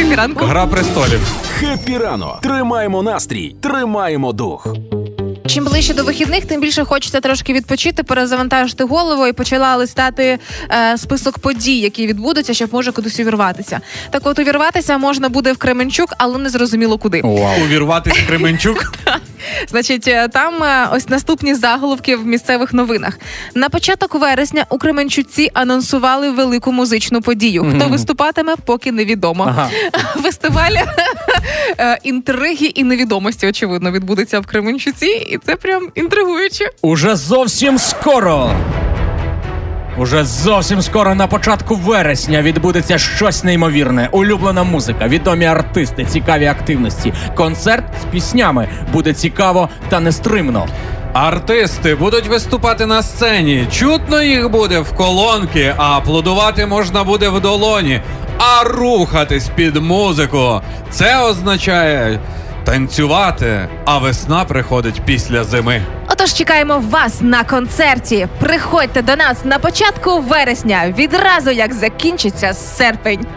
[0.00, 0.44] Епіранку.
[0.44, 1.20] Гра престолів.
[1.60, 2.40] Хеппі ранок.
[2.40, 4.66] Тримаємо настрій, тримаємо дух.
[5.46, 10.38] Чим ближче до вихідних, тим більше хочеться трошки відпочити, перезавантажити голову і почала листати
[10.70, 13.80] е, список подій, які відбудуться, щоб може кудись увірватися.
[14.10, 17.20] Так от увірватися можна буде в Кременчук, але не зрозуміло куди.
[17.64, 18.92] Увірватися Кременчук.
[19.68, 23.18] Значить, е, там е, ось наступні заголовки в місцевих новинах.
[23.54, 27.72] На початок вересня у Кременчуці анонсували велику музичну подію.
[27.76, 29.44] Хто виступатиме, поки невідомо.
[29.48, 29.70] Ага.
[30.22, 30.76] Фестиваль
[31.78, 36.70] е, інтриги і невідомості, очевидно, відбудеться в Кременчуці, і це прям інтригуюче.
[36.82, 38.54] Уже зовсім скоро.
[39.98, 44.08] Уже зовсім скоро на початку вересня відбудеться щось неймовірне.
[44.12, 47.12] Улюблена музика, відомі артисти, цікаві активності.
[47.34, 50.66] Концерт з піснями буде цікаво та нестримно.
[51.12, 53.66] Артисти будуть виступати на сцені.
[53.72, 58.00] Чутно їх буде в колонки, а аплодувати можна буде в долоні.
[58.38, 60.60] А рухатись під музику.
[60.90, 62.20] Це означає
[62.64, 65.82] танцювати, а весна приходить після зими.
[66.08, 68.28] Отож, чекаємо вас на концерті.
[68.40, 73.26] Приходьте до нас на початку вересня, відразу як закінчиться серпень.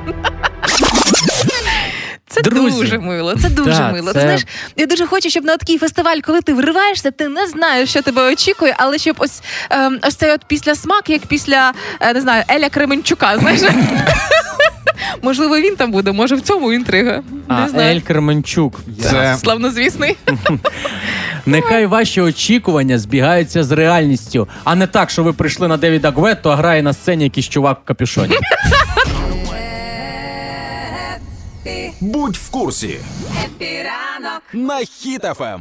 [2.28, 2.78] Це Друзі.
[2.82, 3.36] дуже мило.
[3.36, 4.08] Це дуже Да, мило.
[4.08, 4.46] це- Ти знаєш,
[4.78, 8.32] я дуже хочу, щоб на такий фестиваль, коли ти вриваєшся, ти не знаєш, що тебе
[8.34, 12.44] очікує, але щоб ось ем, ось цей от після смак, як після е, не знаю,
[12.48, 13.38] Еля Кременчука.
[13.40, 13.62] Знаєш,
[15.22, 16.12] можливо, він там буде.
[16.12, 17.24] Може, в цьому інтрига.
[17.48, 17.98] А Не знаю.
[17.98, 18.80] Ель Керменчук.
[19.02, 20.18] Це Славнозвісний.
[21.46, 26.50] Нехай ваші очікування збігаються з реальністю, а не так, що ви прийшли на Девіда Гветто,
[26.50, 28.36] а грає на сцені якийсь чувак в капюшоні.
[32.02, 32.98] Будь в курсі.
[34.54, 34.86] На Ем.
[34.86, 35.60] Хіт-ФМ.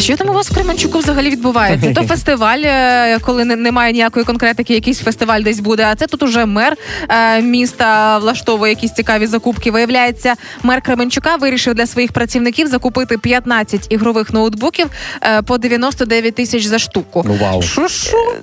[0.00, 1.92] А що там у вас в Кременчуку взагалі відбувається?
[1.94, 5.84] То фестиваль, е, коли немає ніякої конкретики, якийсь фестиваль десь буде.
[5.84, 6.76] А це тут уже мер
[7.08, 9.70] е, міста влаштовує якісь цікаві закупки.
[9.70, 14.90] Виявляється, мер Кременчука вирішив для своїх працівників закупити 15 ігрових ноутбуків
[15.22, 17.24] е, по 99 тисяч за штуку.
[17.26, 17.62] Ну, вау.
[17.62, 17.88] Що?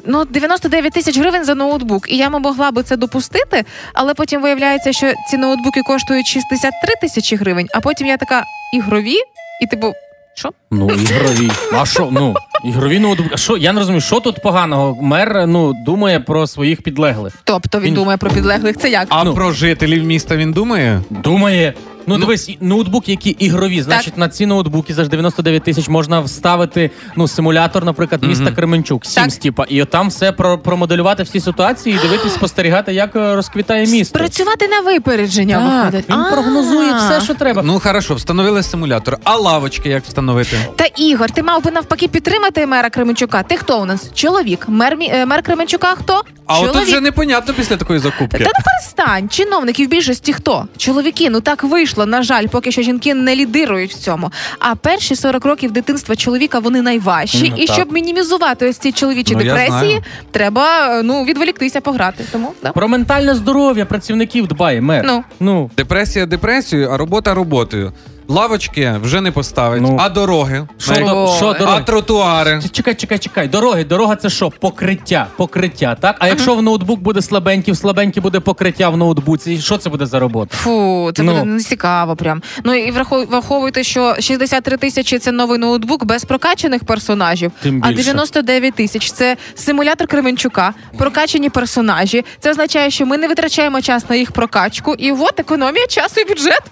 [0.06, 2.12] Ну 99 тисяч гривень за ноутбук.
[2.12, 7.36] І я могла би це допустити, але потім виявляється, що ці ноутбуки коштують 63 тисячі
[7.36, 7.68] гривень.
[7.74, 8.44] А потім я така
[8.74, 9.16] ігрові,
[9.62, 9.94] і типу,
[10.38, 10.50] що?
[10.72, 11.52] Ну, ігрові.
[11.74, 12.10] А що?
[12.12, 13.30] Ну, ігрові ноутбуки.
[13.34, 13.58] А Що?
[13.58, 14.98] Я не розумію, що тут поганого?
[15.02, 17.34] Мер ну, думає про своїх підлеглих.
[17.44, 18.78] Тобто він Він- думає про підлеглих.
[18.78, 19.08] Це як?
[19.10, 19.34] а Ну.
[19.34, 21.02] про жителів міста він думає?
[21.10, 21.74] Думає.
[22.10, 23.82] Ну, дивись, і- ноутбуки, які ігрові.
[23.82, 29.04] Значить, на ці ноутбуки за ж 99 тисяч можна вставити ну, симулятор, наприклад, міста Кременчук,
[29.06, 33.88] Sims, типа, і там все про, промоделювати всі ситуації і дивитись, спостерігати, як е, розквітає
[33.88, 34.20] місто.
[34.20, 36.10] Працювати на випередження Так, виходить.
[36.10, 36.32] він А.
[36.32, 37.62] прогнозує все, що треба.
[37.66, 39.18] Ну хорошо, встановили симулятор.
[39.24, 40.57] А лавочки як встановити?
[40.76, 43.44] Та Ігор, ти мав би навпаки підтримати мера Кременчука.
[43.44, 44.12] Ти хто у нас?
[44.14, 44.66] Чоловік.
[44.68, 46.22] Мер, мі- е, мер Кременчука хто?
[46.46, 46.76] А Чоловік.
[46.76, 48.38] от вже непонятно після такої закупки.
[48.38, 49.30] Та не перестань.
[49.30, 50.68] Чиновники в більшості хто?
[50.78, 52.06] Чоловіки, ну так вийшло.
[52.06, 54.32] На жаль, поки що жінки не лідирують в цьому.
[54.60, 57.54] А перші 40 років дитинства чоловіка вони найважчі.
[57.56, 57.76] Ну, І так.
[57.76, 60.04] щоб мінімізувати ось ці чоловічі Ну, я депресії, знаю.
[60.32, 62.24] треба е, ну відволіктися пограти.
[62.32, 62.72] Тому да.
[62.72, 65.04] Про ментальне здоров'я працівників дбає мер.
[65.08, 65.24] Ну.
[65.40, 67.92] ну Депресія депресією, а робота роботою.
[68.30, 69.98] Лавочки вже не поставить, Ну.
[70.00, 70.68] а дороги.
[70.78, 71.84] що, На- до- що а дороги?
[71.86, 72.62] тротуари.
[72.72, 73.48] Чекай, чекай, чекай.
[73.48, 74.50] Дороги, дорога це що?
[74.50, 75.28] Покриття.
[75.38, 76.16] Покриття, так?
[76.20, 80.06] А якщо в ноутбук буде слабенький, в слабенький буде покриття в ноутбуці, що це буде
[80.06, 80.58] за робота?
[80.58, 81.32] Фу, це Ну.
[81.32, 82.42] буде не цікаво прям.
[82.64, 87.90] Ну і врахов- враховуйте, що 63 тисячі це новий ноутбук без прокачаних персонажів, Тим а
[87.90, 88.04] більше.
[88.04, 92.26] 99 тисяч це симулятор Кременчука, прокачані персонажі.
[92.40, 96.26] Це означає, що ми не витрачаємо час на їх прокачку, і от економія часу і
[96.26, 96.72] бюджету.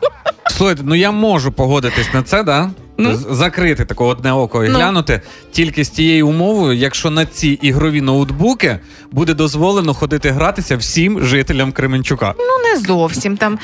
[0.57, 2.69] Слухайте, ну я можу погодитись на це, да?
[2.97, 3.19] Ну.
[3.29, 4.75] Закрити таке одне око і Ну.
[4.77, 8.79] глянути тільки з тією умовою, якщо на ці ігрові ноутбуки
[9.12, 12.34] буде дозволено ходити гратися всім жителям Кременчука.
[12.38, 13.60] Ну не зовсім там.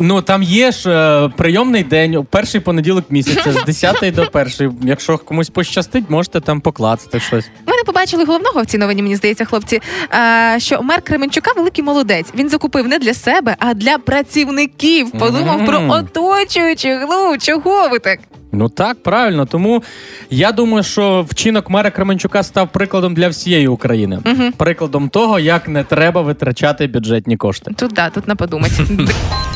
[0.00, 4.72] Ну там є ж е, прийомний день, перший понеділок місяця з 10 до 1.
[4.82, 7.48] Якщо комусь пощастить, можете там покласти щось.
[7.66, 9.80] Ми не побачили головного в цій новині, мені здається, хлопці.
[10.14, 12.26] е, Що мер Кременчука великий молодець.
[12.36, 15.10] Він закупив не для себе, а для працівників.
[15.10, 15.90] Подумав про Мгм.
[15.90, 17.06] оточуючих.
[17.10, 18.18] Ну чого ви так?
[18.52, 19.46] Ну так, правильно.
[19.46, 19.82] Тому
[20.30, 24.18] я думаю, що вчинок мера Кременчука став прикладом для всієї України.
[24.24, 24.52] Мгм.
[24.52, 27.70] Прикладом того, як не треба витрачати бюджетні кошти.
[27.76, 28.74] Тут да, тут на подумати.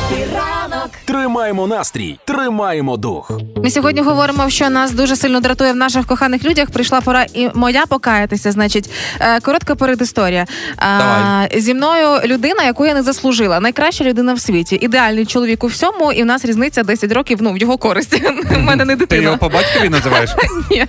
[1.05, 3.31] Тримаємо настрій, тримаємо дух.
[3.63, 6.69] Ми сьогодні говоримо, що нас дуже сильно дратує в наших коханих людях.
[6.71, 8.51] Прийшла пора і моя покаятися.
[8.51, 8.89] Значить,
[9.19, 10.45] е, коротка передісторія.
[10.79, 11.61] Давай.
[11.61, 13.59] Зі мною людина, яку я не заслужила.
[13.59, 14.75] Найкраща людина в світі.
[14.81, 17.37] Ідеальний чоловік у всьому, і в нас різниця 10 років.
[17.41, 18.21] Ну в його користь.
[18.55, 19.21] У мене не Ти дитина.
[19.23, 20.29] його по батькові називаєш?
[20.71, 20.85] Ні.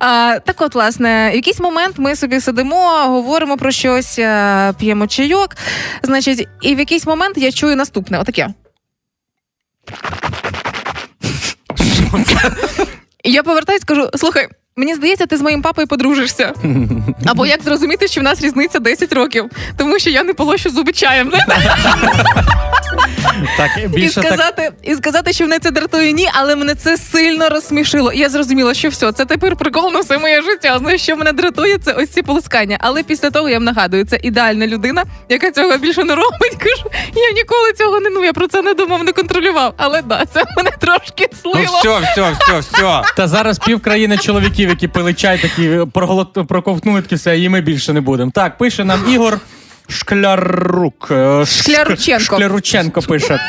[0.00, 5.06] А, так от, власне, в якийсь момент ми собі сидимо, говоримо про щось, е, п'ємо
[5.06, 5.56] чайок.
[6.02, 8.47] Значить, і в якийсь момент я чую наступне: отаке.
[13.24, 14.48] Я повертаюсь, кажу: слухай.
[14.78, 16.52] Мені здається, ти з моїм папою подружишся.
[17.26, 20.92] Або як зрозуміти, що в нас різниця 10 років, тому що я не полощу зуби
[20.92, 21.32] чаєм.
[23.56, 24.24] Так, І більше так.
[24.26, 28.12] сказати, і сказати, що мене це дратує, ні, але мене це сильно розсмішило.
[28.12, 30.78] І я зрозуміла, що все, це тепер прикол на все моє життя.
[30.78, 32.76] Знаєш, що мене дратує, це ось ці полоскання.
[32.80, 36.56] Але після того я вам нагадую, це ідеальна людина, яка цього більше не робить.
[36.58, 39.74] Кажу, я ніколи цього не ну, я про це не думав, не контролював.
[39.76, 41.78] Але да, це мене трошки Ну слило.
[41.78, 43.02] все, все, все, все.
[43.16, 46.38] Та зараз пів країни чоловіків, які пили чай, такі проголот...
[46.48, 48.30] проковтнули таке все, і ми більше не будемо.
[48.30, 49.40] Так, пише нам Ігор.
[49.88, 51.08] Шклярук.
[51.10, 52.24] Е, Шклярученко.
[52.24, 53.40] Шклярученко пише.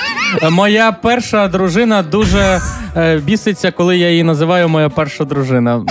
[0.42, 2.62] Е, Моя перша дружина дуже
[2.98, 5.86] е, біситься, коли я її називаю моя перша дружина.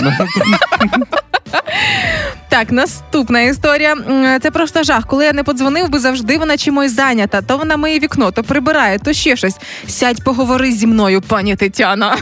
[2.49, 3.95] Так, наступна історія.
[4.41, 5.05] Це просто жах.
[5.07, 7.41] Коли я не подзвонив би, завжди вона чимось зайнята.
[7.41, 9.57] То вона миє вікно, то прибирає, то ще щось.
[9.87, 12.17] Сядь, поговори зі мною, пані Тетяна.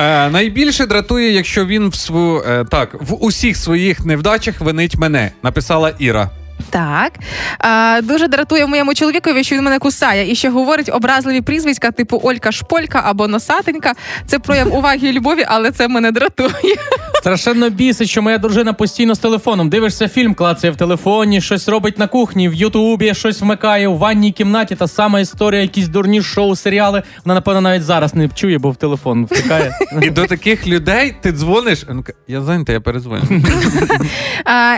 [0.00, 5.30] Е, найбільше дратує, якщо він в свою е, так в усіх своїх невдачах винить мене,
[5.42, 6.30] написала Іра.
[6.70, 7.12] Так.
[7.58, 12.20] А, дуже дратує моєму чоловікові, що він мене кусає і ще говорить образливі прізвиська, типу
[12.22, 13.92] Олька Шполька або Носатенька.
[14.26, 16.76] Це прояв уваги і любові, але це мене дратує.
[17.14, 19.68] Страшенно бісить, що моя дружина постійно з телефоном.
[19.68, 24.32] Дивишся фільм, клацає в телефоні, щось робить на кухні, в Ютубі щось вмикає у ванній
[24.32, 24.74] кімнаті.
[24.74, 27.02] Та сама історія, якісь дурні шоу, серіали.
[27.24, 29.74] Вона, напевно, навіть зараз не чує, бо в телефон втикає.
[30.02, 31.86] І до таких людей ти дзвониш.
[32.28, 33.22] Я зайнятий, я перезвоню.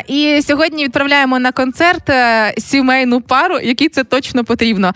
[0.08, 4.92] І сьогодні відправляємо на концерт е, сімейну пару, якій це точно потрібно.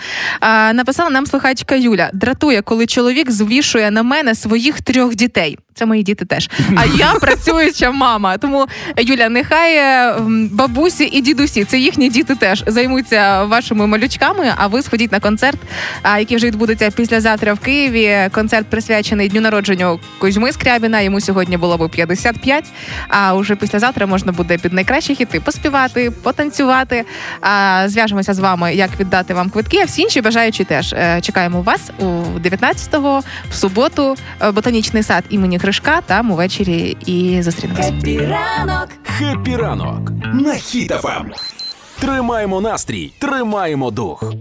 [0.75, 5.59] Написала нам слухачка Юля: дратує, коли чоловік звішує на мене своїх трьох дітей.
[5.75, 6.51] Це мої діти теж.
[6.77, 8.39] А я працююча мама.
[8.39, 8.67] Тому
[8.99, 10.15] Юля, нехай е,
[10.51, 14.53] бабусі і дідусі, це їхні діти теж займуться вашими малючками.
[14.57, 15.59] А ви сходіть на концерт,
[16.19, 18.31] який вже відбудеться післязавтра в Києві.
[18.33, 21.01] Концерт присвячений дню народження Кузьми Скрябіна.
[21.01, 22.65] Йому сьогодні було б 55,
[23.09, 26.66] А уже післязавтра можна буде під найкращі хіти поспівати, потанцювати.
[27.41, 29.79] А, зв'яжемося з вами, як віддати вам квитки.
[29.81, 32.05] А всі інші бажаючі теж Е, чекаємо вас у
[32.45, 36.01] 19-го, в суботу, е, ботанічний сад імені Гришка.
[36.07, 37.87] Там увечері і зустрінемось.
[39.19, 41.25] «Хеппі ранок» на Хіт-ФМ.
[42.01, 44.33] Тримаємо настрій, тримаємо дух.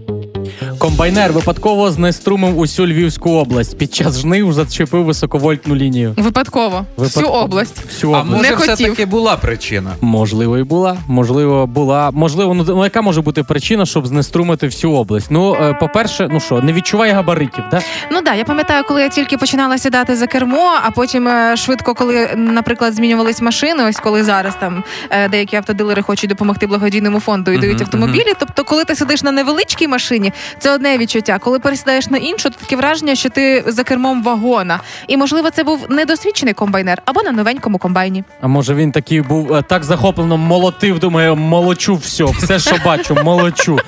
[0.78, 3.78] Комбайнер випадково знеструмив усю Львівську область.
[3.78, 6.14] Під час жнив зачепив високовольтну лінію.
[6.16, 6.84] Випадково.
[6.96, 7.84] Всю область.
[7.88, 8.36] Всю А область.
[8.36, 8.74] може, Не хотів.
[8.74, 9.90] все-таки була причина?
[10.00, 10.96] Можливо, і була.
[11.08, 12.10] Можливо, була.
[12.10, 15.26] Можливо, ну ну, яка може бути причина, щоб знеструмити всю область?
[15.30, 17.80] Ну, е, по-перше, ну що, не відчуває габаритів, да?
[18.12, 21.94] Ну да, я пам'ятаю, коли я тільки починала сідати за кермо, а потім е, швидко,
[21.94, 27.50] коли, наприклад, змінювались машини, ось коли зараз там е, деякі автодилери хочуть допомогти благодійному фонду
[27.50, 28.32] і дають автомобілі.
[28.38, 31.38] Тобто, коли ти сидиш на невеличкій машині, це одне відчуття.
[31.38, 34.80] Коли пересідаєш на іншу, то таке враження, що ти за кермом вагона.
[35.08, 38.24] І можливо, це був недосвідчений комбайнер або на новенькому комбайні.
[38.40, 43.14] А може він такий був е, так захоплено молотив, Думаю, молочу все, все, що бачу,
[43.24, 43.78] молочу.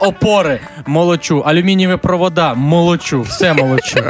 [0.00, 4.04] Опори, молочу, алюмінієві провода, молочу, все молочу.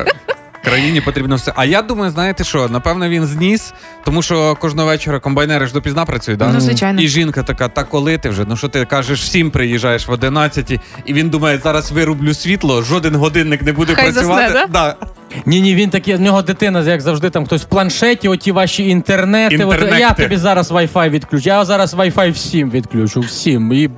[0.67, 1.53] Країні потрібно все.
[1.57, 2.69] А я думаю, знаєте що?
[2.69, 3.73] Напевно, він зніс,
[4.05, 6.53] тому що кожного вечора комбайнери ж допізна працюють, да?
[6.53, 7.01] Ну, звичайно.
[7.01, 8.45] І жінка така, та коли ти вже?
[8.49, 10.71] Ну що ти кажеш, всім приїжджаєш в 11
[11.05, 14.69] і він думає, зараз вирублю світло, жоден годинник не буде Хай засне, працювати.
[14.73, 14.97] да?
[15.01, 15.07] Да.
[15.47, 18.89] Ні, ні, він такий, в нього дитина, як завжди, там хтось в планшеті, оті ваші
[18.89, 19.65] інтернети.
[19.65, 21.49] От, я тобі зараз Wi-Fi відключу.
[21.49, 23.21] Я зараз Wi-Fi всім відключу.
[23.21, 23.73] Всім.
[23.73, 23.91] І.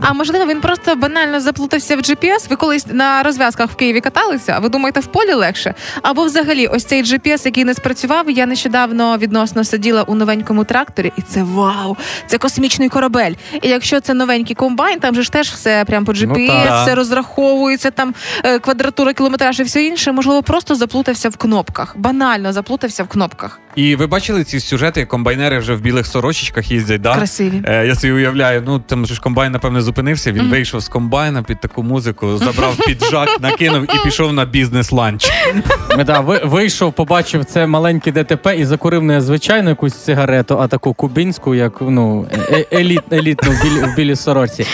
[0.00, 2.48] А можливо, він просто банально заплутався в GPS.
[2.50, 5.74] Ви колись на розв'язках в Києві каталися, а ви думаєте, в полі легше?
[6.02, 8.30] Або взагалі, ось цей GPS, який не спрацював.
[8.30, 11.96] Я нещодавно відносно сиділа у новенькому тракторі, і це вау!
[12.26, 13.32] Це космічний корабель.
[13.62, 16.82] І якщо це новенький комбайн, там же ж теж все прямо по GPS, так.
[16.82, 18.14] все розраховується, там
[18.44, 20.12] е, квадратура, кілометраж і все інше.
[20.12, 21.94] Можливо, просто заплутався в кнопках.
[21.98, 23.60] Банально заплутався в кнопках.
[23.76, 27.14] І ви бачили ці сюжети, комбайнери вже в білих сорочечках їздять, да?
[27.14, 27.62] Красиві.
[27.64, 30.32] Е, я собі уявляю, ну там же ж комбайн, напевне, зупинився.
[30.32, 35.30] Він вийшов з комбайна під таку музику, забрав піджак, накинув і пішов на бізнес-ланч.
[36.06, 40.94] Да, ви- вийшов, побачив це маленьке ДТП і закурив не звичайну якусь цигарету, а таку
[40.94, 44.66] кубинську, як ну, е- еліт, елітну в в білій сорочці.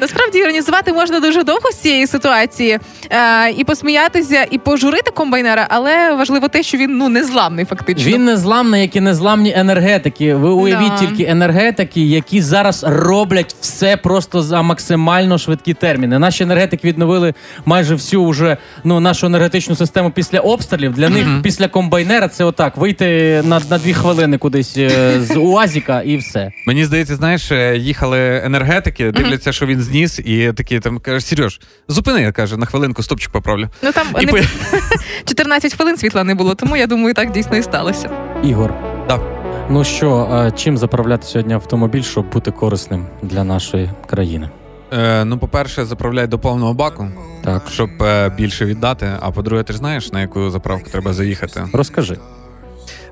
[0.00, 2.78] Насправді іронізувати можна дуже довго з цієї ситуації
[3.10, 8.12] е, і посміятися, і пожурити комбайнера, але важливо те, що він ну незламний фактично.
[8.12, 10.34] Він незламний, як і незламні енергетики.
[10.34, 10.98] Ви уявіть Да.
[11.06, 16.18] тільки енергетики, які зараз роблять все просто за максимально швидкі терміни.
[16.18, 17.34] Наші енергетики відновили
[17.64, 20.92] майже всю уже ну нашу енергетичну систему після обстрілів.
[20.92, 26.02] Для них після комбайнера це отак вийти на, на дві хвилини кудись е, з УАЗіка
[26.02, 26.52] і все.
[26.66, 31.60] Мені здається, знаєш, е, їхали енергетики, дивляться, що він зніс, і такі там каже, Сереж,
[31.88, 33.68] зупини, каже, на хвилинку стопчик поправлю.
[33.82, 34.32] Ну там І не...
[34.32, 34.38] по-
[35.24, 38.10] 14 хвилин світла не було, тому я думаю, так дійсно і сталося.
[38.44, 38.74] Ігор.
[39.08, 39.20] Да.
[39.70, 44.50] Ну що, а чим заправляти сьогодні автомобіль, щоб бути корисним для нашої країни?
[44.92, 47.08] Е, ну, по-перше, заправляй до повного баку,
[47.44, 49.12] Так, щоб е, більше віддати.
[49.20, 51.62] А по-друге, ти ж знаєш, на яку заправку треба заїхати.
[51.72, 52.16] розкажи.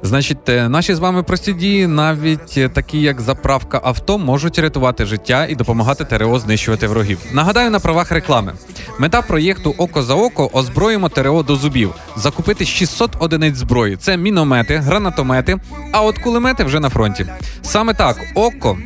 [0.03, 5.07] Значить, е, наші з вами прості дії, навіть е, такі як заправка авто, можуть рятувати
[5.07, 7.18] життя і допомагати ТРО знищувати ворогів.
[7.32, 8.53] Нагадаю на правах реклами.
[8.99, 11.94] Мета проєкту Око за око озброїмо ТРО до зубів.
[12.16, 13.96] Закупити 600 одиниць зброї.
[13.96, 15.57] Це міномети, гранатомети,
[15.92, 17.26] а от кулемети вже на фронті.
[17.62, 18.78] Саме так, око.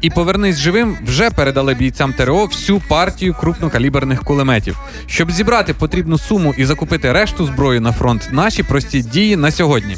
[0.00, 4.78] І повернись живим вже передали бійцям ТРО всю партію крупнокаліберних кулеметів.
[5.06, 9.96] Щоб зібрати потрібну суму і закупити решту зброї на фронт, наші прості дії на сьогодні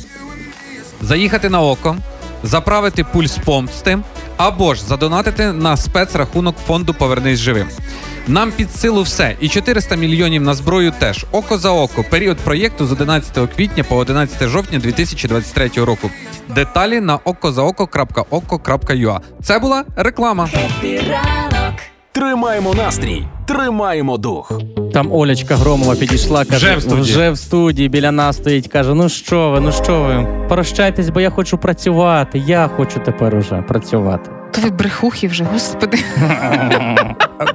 [1.02, 1.96] заїхати на око,
[2.42, 3.98] заправити пульс помсти
[4.36, 7.68] або ж задонатити на спецрахунок фонду Повернись живим.
[8.28, 11.26] Нам під силу все, і 400 мільйонів на зброю теж.
[11.32, 12.04] Око за око.
[12.10, 16.10] Період проєкту з 11 квітня по 11 жовтня 2023 року.
[16.48, 19.20] Деталі на okozaoko.oko.ua.
[19.42, 20.48] Це була реклама.
[22.12, 24.52] Тримаємо настрій, тримаємо дух.
[24.92, 27.02] Там Олечка Громова підійшла, каже, Вже в студії.
[27.02, 28.68] вже в студії біля нас стоїть.
[28.68, 30.26] каже: Ну що ви, ну що ви?
[30.48, 32.42] Прощайтесь, бо я хочу працювати.
[32.46, 34.30] Я хочу тепер уже працювати.
[34.52, 35.98] То ви брехухи вже, господи.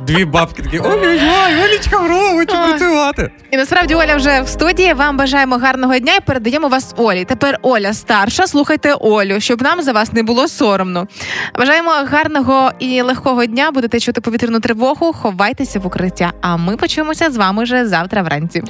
[0.07, 3.31] Дві бабки такі: ой-ой-ой, Олічка хочу працювати.
[3.51, 4.93] І насправді Оля вже в студії.
[4.93, 7.25] Вам бажаємо гарного дня і передаємо вас Олі.
[7.25, 8.47] Тепер Оля старша.
[8.47, 11.07] Слухайте Олю, щоб нам за вас не було соромно.
[11.57, 13.71] Бажаємо гарного і легкого дня.
[13.71, 15.13] Будете чути повітряну тривогу.
[15.13, 16.33] Ховайтеся в укриття.
[16.41, 18.63] А ми почуємося з вами вже завтра вранці.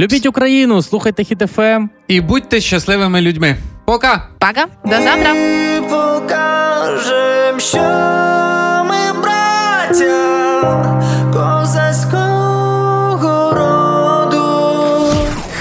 [0.00, 1.88] Любіть Україну, слухайте Хіт-ФМ.
[2.08, 3.56] І будьте щасливими людьми.
[3.84, 4.28] Пока!
[4.38, 5.34] Пока, до завтра.
[5.90, 7.78] покажем, що
[8.88, 10.94] ми браття
[11.32, 15.12] козацького роду.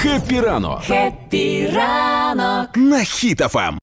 [0.01, 2.69] Хеппі ранок Хеппі ранок.
[2.75, 3.73] на Хіт-ФМ.